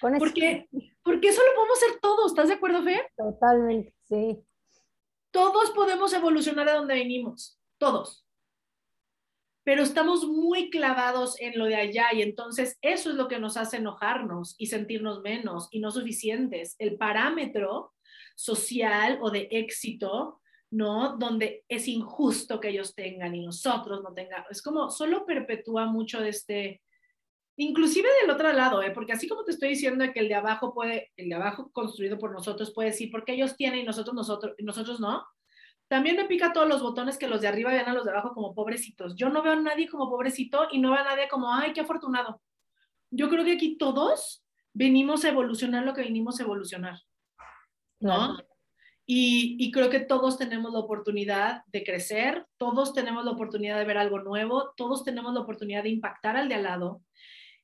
[0.00, 0.68] porque,
[1.02, 2.32] porque eso lo podemos hacer todos.
[2.32, 3.10] ¿Estás de acuerdo, Fer?
[3.16, 4.38] Totalmente, sí.
[5.30, 7.58] Todos podemos evolucionar a donde venimos.
[7.78, 8.27] Todos
[9.68, 13.58] pero estamos muy clavados en lo de allá y entonces eso es lo que nos
[13.58, 16.74] hace enojarnos y sentirnos menos y no suficientes.
[16.78, 17.92] El parámetro
[18.34, 20.40] social o de éxito,
[20.70, 21.18] ¿no?
[21.18, 24.50] Donde es injusto que ellos tengan y nosotros no tengamos.
[24.50, 26.80] Es como, solo perpetúa mucho de este,
[27.58, 28.92] inclusive del otro lado, ¿eh?
[28.92, 32.18] porque así como te estoy diciendo que el de abajo puede, el de abajo construido
[32.18, 35.26] por nosotros puede decir, porque ellos tienen y nosotros, nosotros, nosotros no,
[35.88, 38.34] también me pica todos los botones que los de arriba vean a los de abajo
[38.34, 39.16] como pobrecitos.
[39.16, 41.80] Yo no veo a nadie como pobrecito y no veo a nadie como, ay, qué
[41.80, 42.42] afortunado.
[43.10, 47.00] Yo creo que aquí todos venimos a evolucionar lo que venimos a evolucionar,
[48.00, 48.36] ¿no?
[49.06, 53.86] Y, y, creo que todos tenemos la oportunidad de crecer, todos tenemos la oportunidad de
[53.86, 57.00] ver algo nuevo, todos tenemos la oportunidad de impactar al de al lado.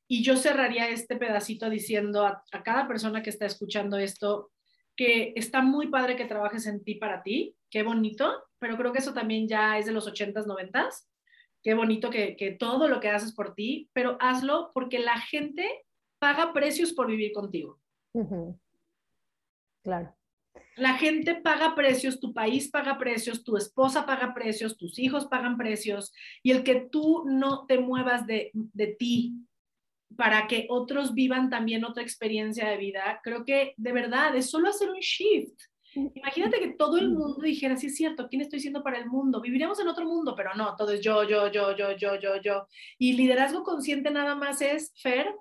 [0.08, 4.50] Y yo cerraría este pedacito diciendo a, a cada persona que está escuchando esto
[4.96, 9.00] que está muy padre que trabajes en ti para ti, qué bonito, pero creo que
[9.00, 11.08] eso también ya es de los 80s, 90s.
[11.60, 15.68] Qué bonito que, que todo lo que haces por ti, pero hazlo porque la gente
[16.20, 17.80] paga precios por vivir contigo.
[19.82, 20.14] Claro.
[20.76, 25.58] La gente paga precios, tu país paga precios, tu esposa paga precios, tus hijos pagan
[25.58, 26.12] precios,
[26.44, 29.34] y el que tú no te muevas de, de ti
[30.16, 34.68] para que otros vivan también otra experiencia de vida, creo que de verdad es solo
[34.68, 35.60] hacer un shift.
[35.94, 39.40] Imagínate que todo el mundo dijera, sí es cierto, ¿quién estoy siendo para el mundo?
[39.40, 42.66] Viviríamos en otro mundo, pero no, todo es yo, yo, yo, yo, yo, yo, yo.
[42.98, 45.32] Y liderazgo consciente nada más es, Fer,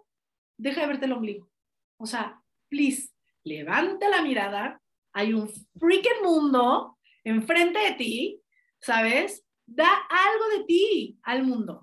[0.58, 1.50] deja de verte el ombligo.
[1.98, 3.10] O sea, please,
[3.44, 4.82] levanta la mirada,
[5.12, 5.50] hay un
[5.80, 8.42] freaking mundo enfrente de ti,
[8.80, 9.46] ¿sabes?
[9.66, 11.83] Da algo de ti al mundo.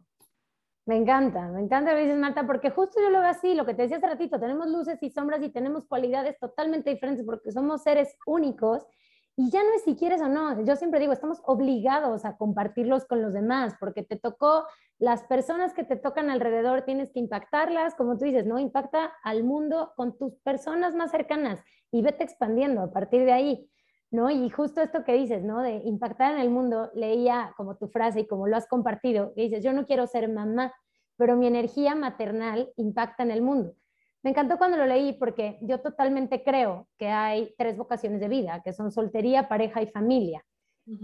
[0.86, 3.66] Me encanta, me encanta lo que dices, Marta, porque justo yo lo veo así, lo
[3.66, 7.52] que te decía hace ratito, tenemos luces y sombras y tenemos cualidades totalmente diferentes porque
[7.52, 8.86] somos seres únicos
[9.36, 13.04] y ya no es si quieres o no, yo siempre digo, estamos obligados a compartirlos
[13.04, 14.64] con los demás porque te tocó,
[14.98, 18.58] las personas que te tocan alrededor tienes que impactarlas, como tú dices, ¿no?
[18.58, 21.60] Impacta al mundo con tus personas más cercanas
[21.90, 23.70] y vete expandiendo a partir de ahí.
[24.10, 24.30] ¿No?
[24.30, 25.60] Y justo esto que dices, ¿no?
[25.62, 29.42] De impactar en el mundo, leía como tu frase y como lo has compartido, que
[29.42, 30.74] dices, yo no quiero ser mamá,
[31.16, 33.74] pero mi energía maternal impacta en el mundo.
[34.22, 38.60] Me encantó cuando lo leí porque yo totalmente creo que hay tres vocaciones de vida,
[38.62, 40.44] que son soltería, pareja y familia,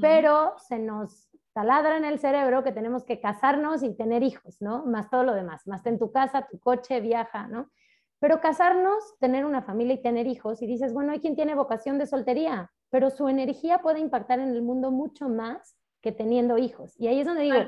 [0.00, 4.84] pero se nos taladra en el cerebro que tenemos que casarnos y tener hijos, ¿no?
[4.84, 7.70] Más todo lo demás, más en tu casa, tu coche, viaja, ¿no?
[8.18, 11.98] Pero casarnos, tener una familia y tener hijos, y dices, bueno, hay quien tiene vocación
[11.98, 16.95] de soltería, pero su energía puede impactar en el mundo mucho más que teniendo hijos.
[16.99, 17.59] Y ahí es donde digo,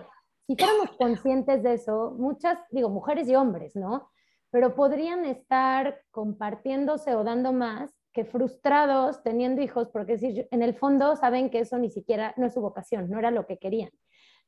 [0.46, 4.10] si fuéramos conscientes de eso, muchas, digo, mujeres y hombres, ¿no?
[4.50, 10.16] Pero podrían estar compartiéndose o dando más que frustrados teniendo hijos, porque
[10.50, 13.46] en el fondo saben que eso ni siquiera no es su vocación, no era lo
[13.46, 13.90] que querían.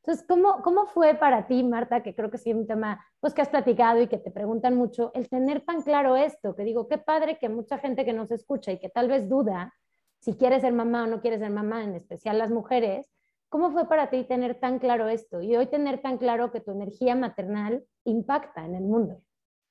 [0.02, 3.34] Entonces, ¿cómo, ¿cómo fue para ti, Marta, que creo que sí es un tema pues,
[3.34, 6.56] que has platicado y que te preguntan mucho, el tener tan claro esto?
[6.56, 9.74] Que digo, qué padre que mucha gente que nos escucha y que tal vez duda
[10.20, 13.10] si quieres ser mamá o no quieres ser mamá, en especial las mujeres,
[13.48, 15.42] ¿cómo fue para ti tener tan claro esto?
[15.42, 19.22] Y hoy tener tan claro que tu energía maternal impacta en el mundo.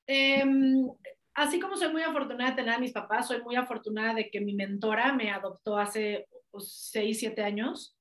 [0.07, 0.89] Em,
[1.35, 4.41] así como soy muy afortunada de tener a mis papás, soy muy afortunada de que
[4.41, 6.27] mi mentora me adoptó hace
[6.57, 7.95] 6, 7 años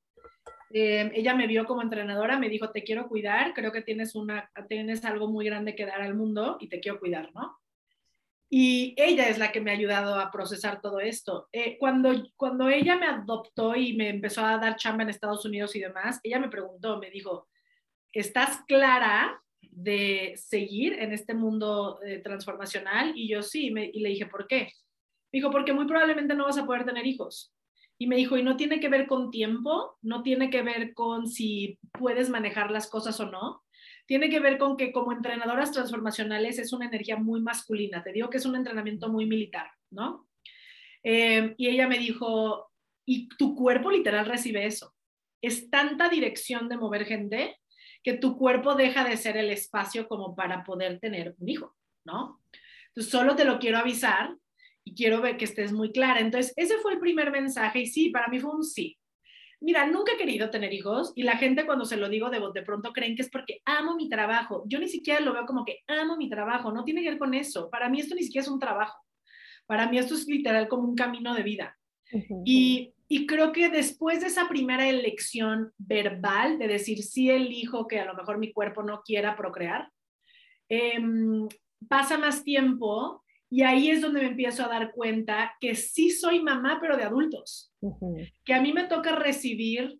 [0.71, 4.51] eh, ella me vio como entrenadora, me dijo, te quiero cuidar, creo que tienes, una,
[4.69, 7.59] tienes algo muy grande que dar al mundo y te quiero cuidar, ¿no?
[8.51, 11.49] Y ella es la que me ha ayudado a procesar todo esto.
[11.53, 15.77] Eh, cuando, cuando ella me adoptó y me empezó a dar chamba en Estados Unidos
[15.77, 17.47] y demás, ella me preguntó, me dijo,
[18.13, 23.13] ¿estás clara de seguir en este mundo eh, transformacional?
[23.15, 24.73] Y yo sí, y le dije, ¿por qué?
[25.31, 27.53] Me dijo, porque muy probablemente no vas a poder tener hijos.
[27.99, 31.27] Y me dijo, y no tiene que ver con tiempo, no tiene que ver con
[31.27, 33.63] si puedes manejar las cosas o no,
[34.09, 38.31] tiene que ver con que como entrenadoras transformacionales es una energía muy masculina, te digo
[38.31, 40.27] que es un entrenamiento muy militar, ¿no?
[41.03, 42.73] Eh, y ella me dijo,
[43.05, 44.95] y tu cuerpo literal recibe eso.
[45.43, 47.61] Es tanta dirección de mover gente
[48.03, 52.41] que tu cuerpo deja de ser el espacio como para poder tener un hijo, ¿no?
[52.89, 54.35] Entonces, solo te lo quiero avisar
[54.85, 56.21] y quiero ver que estés muy clara.
[56.21, 58.98] Entonces, ese fue el primer mensaje y sí, para mí fue un sí.
[59.61, 62.63] Mira, nunca he querido tener hijos y la gente cuando se lo digo de, de
[62.63, 64.65] pronto creen que es porque amo mi trabajo.
[64.67, 67.35] Yo ni siquiera lo veo como que amo mi trabajo, no tiene que ver con
[67.35, 67.69] eso.
[67.69, 68.99] Para mí esto ni siquiera es un trabajo.
[69.67, 71.77] Para mí esto es literal como un camino de vida.
[72.45, 78.01] Y, y creo que después de esa primera elección verbal de decir sí elijo que
[78.01, 79.91] a lo mejor mi cuerpo no quiera procrear,
[80.69, 81.49] em,
[81.89, 86.43] pasa más tiempo y ahí es donde me empiezo a dar cuenta que sí soy
[86.43, 87.73] mamá, pero de adultos.
[88.45, 89.99] Que a mí me toca recibir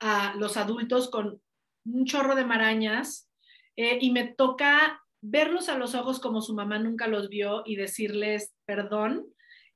[0.00, 1.40] a los adultos con
[1.86, 3.30] un chorro de marañas
[3.76, 7.76] eh, y me toca verlos a los ojos como su mamá nunca los vio y
[7.76, 9.24] decirles, perdón,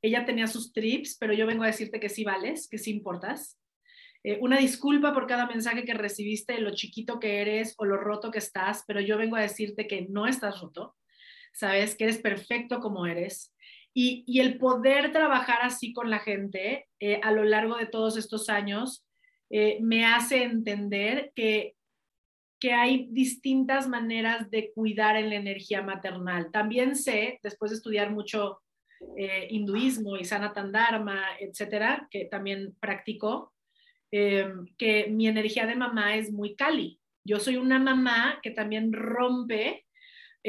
[0.03, 3.59] ella tenía sus trips, pero yo vengo a decirte que sí vales, que sí importas.
[4.25, 8.31] Eh, una disculpa por cada mensaje que recibiste, lo chiquito que eres o lo roto
[8.31, 10.98] que estás, pero yo vengo a decirte que no estás roto
[11.59, 13.53] sabes que eres perfecto como eres.
[13.93, 18.49] Y, el poder trabajar así con la gente eh, a lo largo de todos estos
[18.49, 19.05] años
[19.51, 21.75] eh, me hace entender que,
[22.61, 26.53] que hay distintas maneras de cuidar en la energía maternal.
[26.53, 28.61] También sé, después de estudiar mucho
[29.17, 33.53] eh, hinduismo y sanatan dharma, etcétera, que también practico,
[34.11, 36.99] que mi energía de mamá es muy cali.
[37.25, 39.85] Yo soy una mamá que también rompe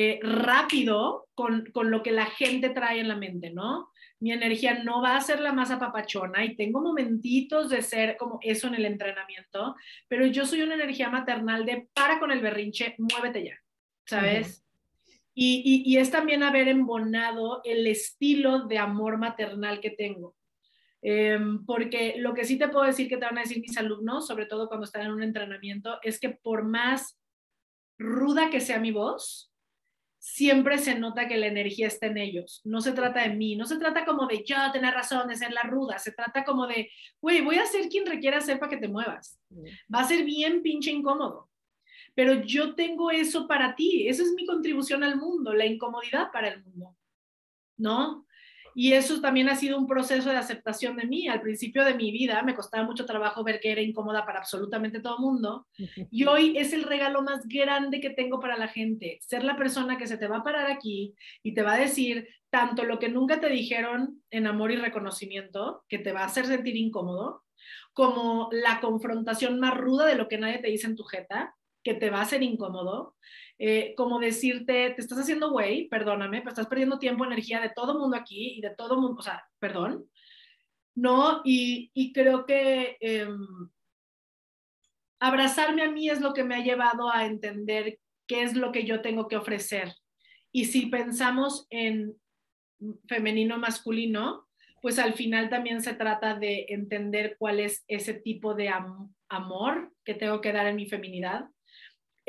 [0.01, 3.91] eh, rápido con, con, lo que la gente trae en la mente, ¿no?
[4.21, 8.39] Mi energía no va a ser la más apapachona y tengo momentitos de ser como
[8.41, 9.75] eso en el entrenamiento,
[10.07, 13.59] pero yo soy una energía maternal de para con el berrinche, muévete ya,
[14.05, 14.63] ¿sabes?
[15.35, 20.37] y, y, y, es también haber embonado el estilo de amor maternal que tengo.
[21.01, 24.25] Em, porque lo que sí te puedo decir que te van a decir mis alumnos,
[24.25, 27.19] sobre todo cuando están en un entrenamiento, es que por más
[27.97, 29.49] ruda que sea mi voz,
[30.19, 32.61] siempre se nota que la energía está en ellos.
[32.65, 35.51] No se trata de mí, no se trata como de yo tener razón, de ser
[35.53, 36.91] la ruda, se trata como de,
[37.21, 39.39] güey, voy a ser quien requiera ser para que te muevas.
[39.93, 41.49] Va a ser bien pinche incómodo,
[42.13, 46.49] pero yo tengo eso para ti, esa es mi contribución al mundo, la incomodidad para
[46.49, 46.97] el mundo,
[47.77, 48.25] ¿no?
[48.81, 51.27] Y eso también ha sido un proceso de aceptación de mí.
[51.27, 55.01] Al principio de mi vida me costaba mucho trabajo ver que era incómoda para absolutamente
[55.01, 55.67] todo el mundo.
[56.09, 59.19] Y hoy es el regalo más grande que tengo para la gente.
[59.21, 61.13] Ser la persona que se te va a parar aquí
[61.43, 65.83] y te va a decir tanto lo que nunca te dijeron en amor y reconocimiento,
[65.89, 67.43] que te va a hacer sentir incómodo,
[67.91, 71.53] como la confrontación más ruda de lo que nadie te dice en tu jeta,
[71.83, 73.15] que te va a hacer incómodo,
[73.61, 77.99] eh, como decirte, te estás haciendo güey, perdóname, pero estás perdiendo tiempo, energía de todo
[77.99, 80.09] mundo aquí y de todo mundo, o sea, perdón,
[80.95, 81.41] ¿no?
[81.43, 83.37] Y, y creo que em,
[85.19, 88.85] abrazarme a mí es lo que me ha llevado a entender qué es lo que
[88.85, 89.93] yo tengo que ofrecer.
[90.53, 92.15] Y si pensamos en
[93.09, 94.47] femenino masculino,
[94.81, 98.71] pues al final también se trata de entender cuál es ese tipo de
[99.27, 101.49] amor que tengo que dar en mi feminidad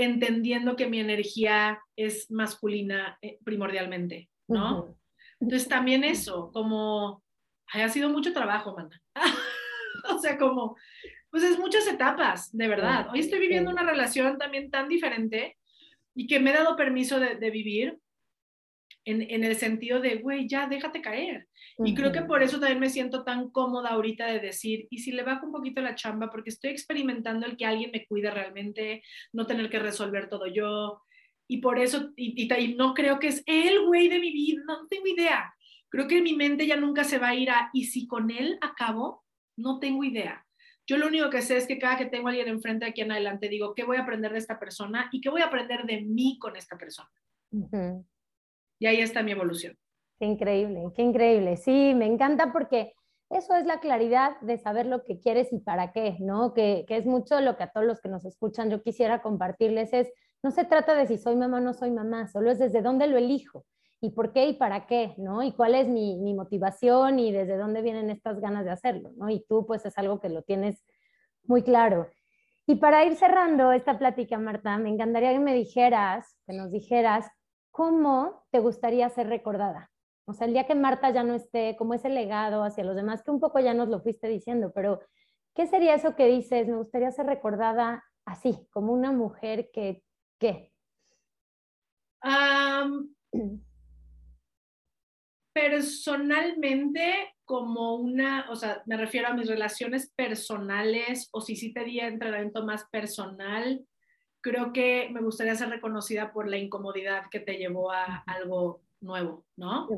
[0.02, 4.96] entendiendo que mi energía es masculina eh, primordialmente, ¿no?
[5.40, 7.22] Entonces también eso, como
[7.72, 9.00] ha sido mucho trabajo, manda.
[10.14, 10.76] o sea, como,
[11.30, 13.08] pues es muchas etapas, de verdad.
[13.12, 15.56] Hoy estoy viviendo una relación también tan diferente
[16.14, 17.98] y que me he dado permiso de, de vivir
[19.04, 21.48] en, el sentido de, güey, ya déjate caer.
[21.78, 25.12] Y creo que por eso también me siento tan cómoda ahorita de decir, y si
[25.12, 29.02] le bajo un poquito la chamba, porque estoy experimentando el que alguien me cuide realmente,
[29.32, 31.02] no tener que resolver todo yo.
[31.48, 34.86] Y por eso, y, y, no creo que es el güey de mi vida, no,
[34.88, 35.54] tengo idea.
[35.88, 38.58] Creo que mi mente ya nunca se va a ir a, y si con él
[38.60, 39.24] acabo,
[39.56, 40.46] no tengo idea.
[40.86, 43.12] Yo lo único que sé es que cada que tengo a alguien enfrente aquí en
[43.12, 46.02] adelante, digo, ¿qué voy a aprender de esta persona y qué voy a aprender de
[46.02, 47.10] mí con esta persona?
[48.80, 49.76] Y ahí está mi evolución.
[50.18, 51.56] Qué increíble, qué increíble.
[51.56, 52.94] Sí, me encanta porque
[53.28, 56.52] eso es la claridad de saber lo que quieres y para qué, ¿no?
[56.54, 60.12] Que, es mucho lo que a todos los que nos escuchan yo quisiera compartirles es,
[60.42, 63.06] no se trata de si soy mamá o no soy mamá, solo es desde dónde
[63.06, 63.64] lo elijo
[64.00, 65.42] y por qué y para qué, ¿no?
[65.42, 69.28] Y cuál es mi, mi motivación y desde dónde vienen estas ganas de hacerlo, ¿no?
[69.28, 70.82] Y tú pues es algo que lo tienes
[71.44, 72.08] muy claro.
[72.66, 77.26] Y para ir cerrando esta plática, Marta, me encantaría que me dijeras, que nos dijeras
[77.70, 79.90] ¿cómo te gustaría ser recordada?
[80.26, 83.22] O sea, el día que Marta ya no esté, ¿cómo ese legado hacia los demás?
[83.22, 85.00] Que un poco ya nos lo fuiste diciendo, pero
[85.54, 86.68] ¿qué sería eso que dices?
[86.68, 90.04] Me gustaría ser recordada así, como una mujer que,
[90.38, 90.72] ¿qué?
[95.52, 101.84] personalmente, como una, o sea, me refiero a mis relaciones personales, o si sí te
[101.84, 103.84] di entrenamiento más personal,
[104.40, 109.44] creo que me gustaría ser reconocida por la incomodidad que te llevó a algo nuevo,
[109.56, 109.88] ¿no?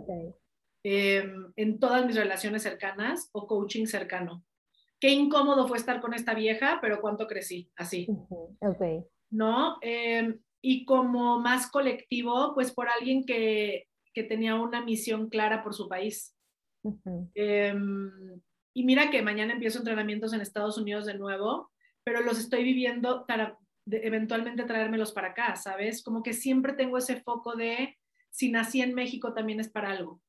[0.84, 4.44] Em, en todas mis relaciones cercanas o coaching cercano.
[5.00, 8.06] qué incómodo fue estar con esta vieja, pero cuánto crecí, así.
[8.60, 9.04] Ok.
[9.30, 9.78] ¿No?
[9.80, 15.74] Em, y como más colectivo, pues por alguien que, que tenía una misión clara por
[15.74, 16.36] su país.
[17.34, 18.40] Em,
[18.74, 21.70] y mira que mañana empiezo entrenamientos en Estados Unidos de nuevo,
[22.04, 23.58] pero los estoy viviendo para
[23.90, 26.02] eventualmente traérmelos para acá, ¿sabes?
[26.02, 27.96] Como que siempre tengo ese foco de
[28.30, 30.20] si nací en México también es para algo.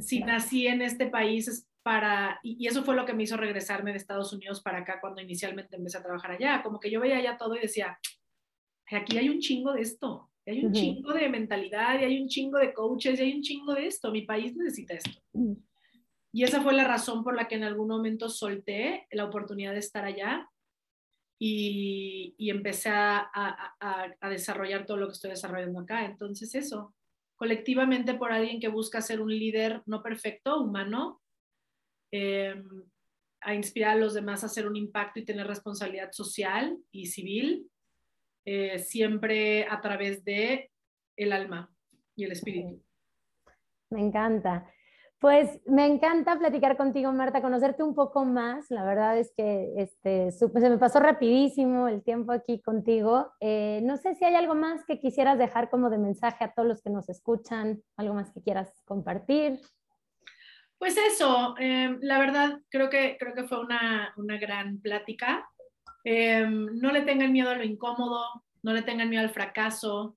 [0.00, 3.90] Si nací en este país es para, y, eso fue lo que me hizo regresarme
[3.90, 7.20] de Estados Unidos para acá cuando inicialmente empecé a trabajar allá, como que yo veía
[7.20, 7.98] ya todo y decía,
[8.90, 12.58] aquí hay un chingo de esto, hay un chingo de mentalidad, y hay un chingo
[12.58, 15.20] de coaches, y hay un chingo de esto, mi país necesita esto.
[16.32, 19.80] Y esa fue la razón por la que en algún momento solté la oportunidad de
[19.80, 20.48] estar allá
[21.44, 26.04] y, y empecé a, a, a, desarrollar todo lo que estoy desarrollando acá.
[26.04, 26.94] Entonces eso,
[27.34, 31.20] colectivamente por alguien que busca ser un líder no perfecto, humano,
[32.12, 32.54] eh,
[33.40, 37.68] a inspirar a los demás a hacer un impacto y tener responsabilidad social y civil,
[38.44, 40.70] eh, siempre a través de
[41.16, 41.74] el alma
[42.14, 42.80] y el espíritu.
[43.90, 44.72] Me encanta.
[45.22, 48.68] Pues me encanta platicar contigo, Marta, conocerte un poco más.
[48.72, 53.32] La verdad es que este, se me pasó rapidísimo el tiempo aquí contigo.
[53.38, 56.66] Eh, no sé si hay algo más que quisieras dejar como de mensaje a todos
[56.66, 59.60] los que nos escuchan, algo más que quieras compartir.
[60.76, 65.48] Pues eso, em, la verdad creo que, creo que fue una, una gran plática.
[66.02, 68.24] Em, no le tengan miedo a lo incómodo,
[68.64, 70.16] no le tengan miedo al fracaso,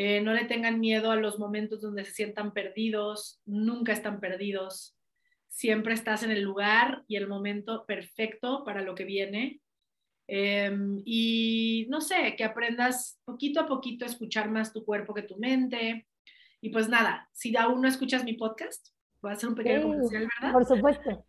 [0.00, 4.96] eh, no le tengan miedo a los momentos donde se sientan perdidos, nunca están perdidos,
[5.48, 9.60] siempre estás en el lugar y el momento perfecto para lo que viene.
[10.28, 15.22] Em, y no sé, que aprendas poquito a poquito a escuchar más tu cuerpo que
[15.22, 16.06] tu mente.
[16.60, 18.90] Y pues nada, si aún no escuchas mi podcast,
[19.20, 20.52] voy a hacer un pequeño comercial, ¿verdad?
[20.52, 21.24] Por supuesto.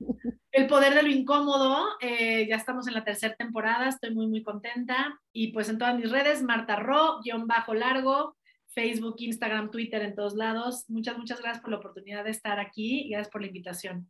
[0.52, 4.44] El poder de lo incómodo, eh, ya estamos en la tercera temporada, estoy muy, muy
[4.44, 5.20] contenta.
[5.34, 8.36] Y pues en todas mis redes, Marta Ro, guion bajo largo,
[8.74, 10.86] Facebook, Instagram, Twitter, en todos lados.
[10.90, 14.10] Muchas, muchas gracias por la oportunidad de estar aquí y gracias por la invitación.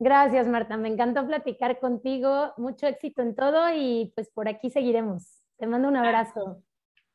[0.00, 0.76] Gracias, Marta.
[0.76, 2.52] Me encantó platicar contigo.
[2.56, 5.42] Mucho éxito en todo y pues por aquí seguiremos.
[5.58, 6.62] Te mando un abrazo.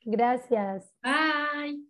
[0.04, 0.94] Gracias.
[1.02, 1.88] Bye.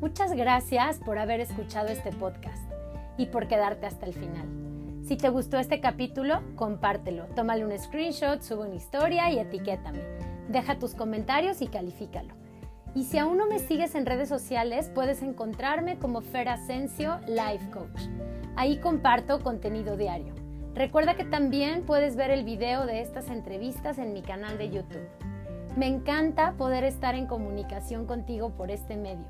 [0.00, 2.70] Muchas gracias por haber escuchado este podcast
[3.16, 4.69] y por quedarte hasta el final.
[5.10, 9.98] Si te gustó este capítulo, compártelo, tómale un screenshot, sube una historia y etiquétame.
[10.48, 12.32] Deja tus comentarios y califícalo.
[12.94, 17.70] Y si aún no me sigues en redes sociales, puedes encontrarme como Fer Asensio Life
[17.72, 18.02] Coach.
[18.54, 20.32] Ahí comparto contenido diario.
[20.76, 25.08] Recuerda que también puedes ver el video de estas entrevistas en mi canal de YouTube.
[25.76, 29.26] Me encanta poder estar en comunicación contigo por este medio.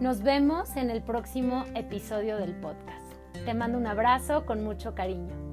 [0.00, 3.05] Nos vemos en el próximo episodio del podcast.
[3.44, 5.45] Te mando un abrazo con mucho cariño.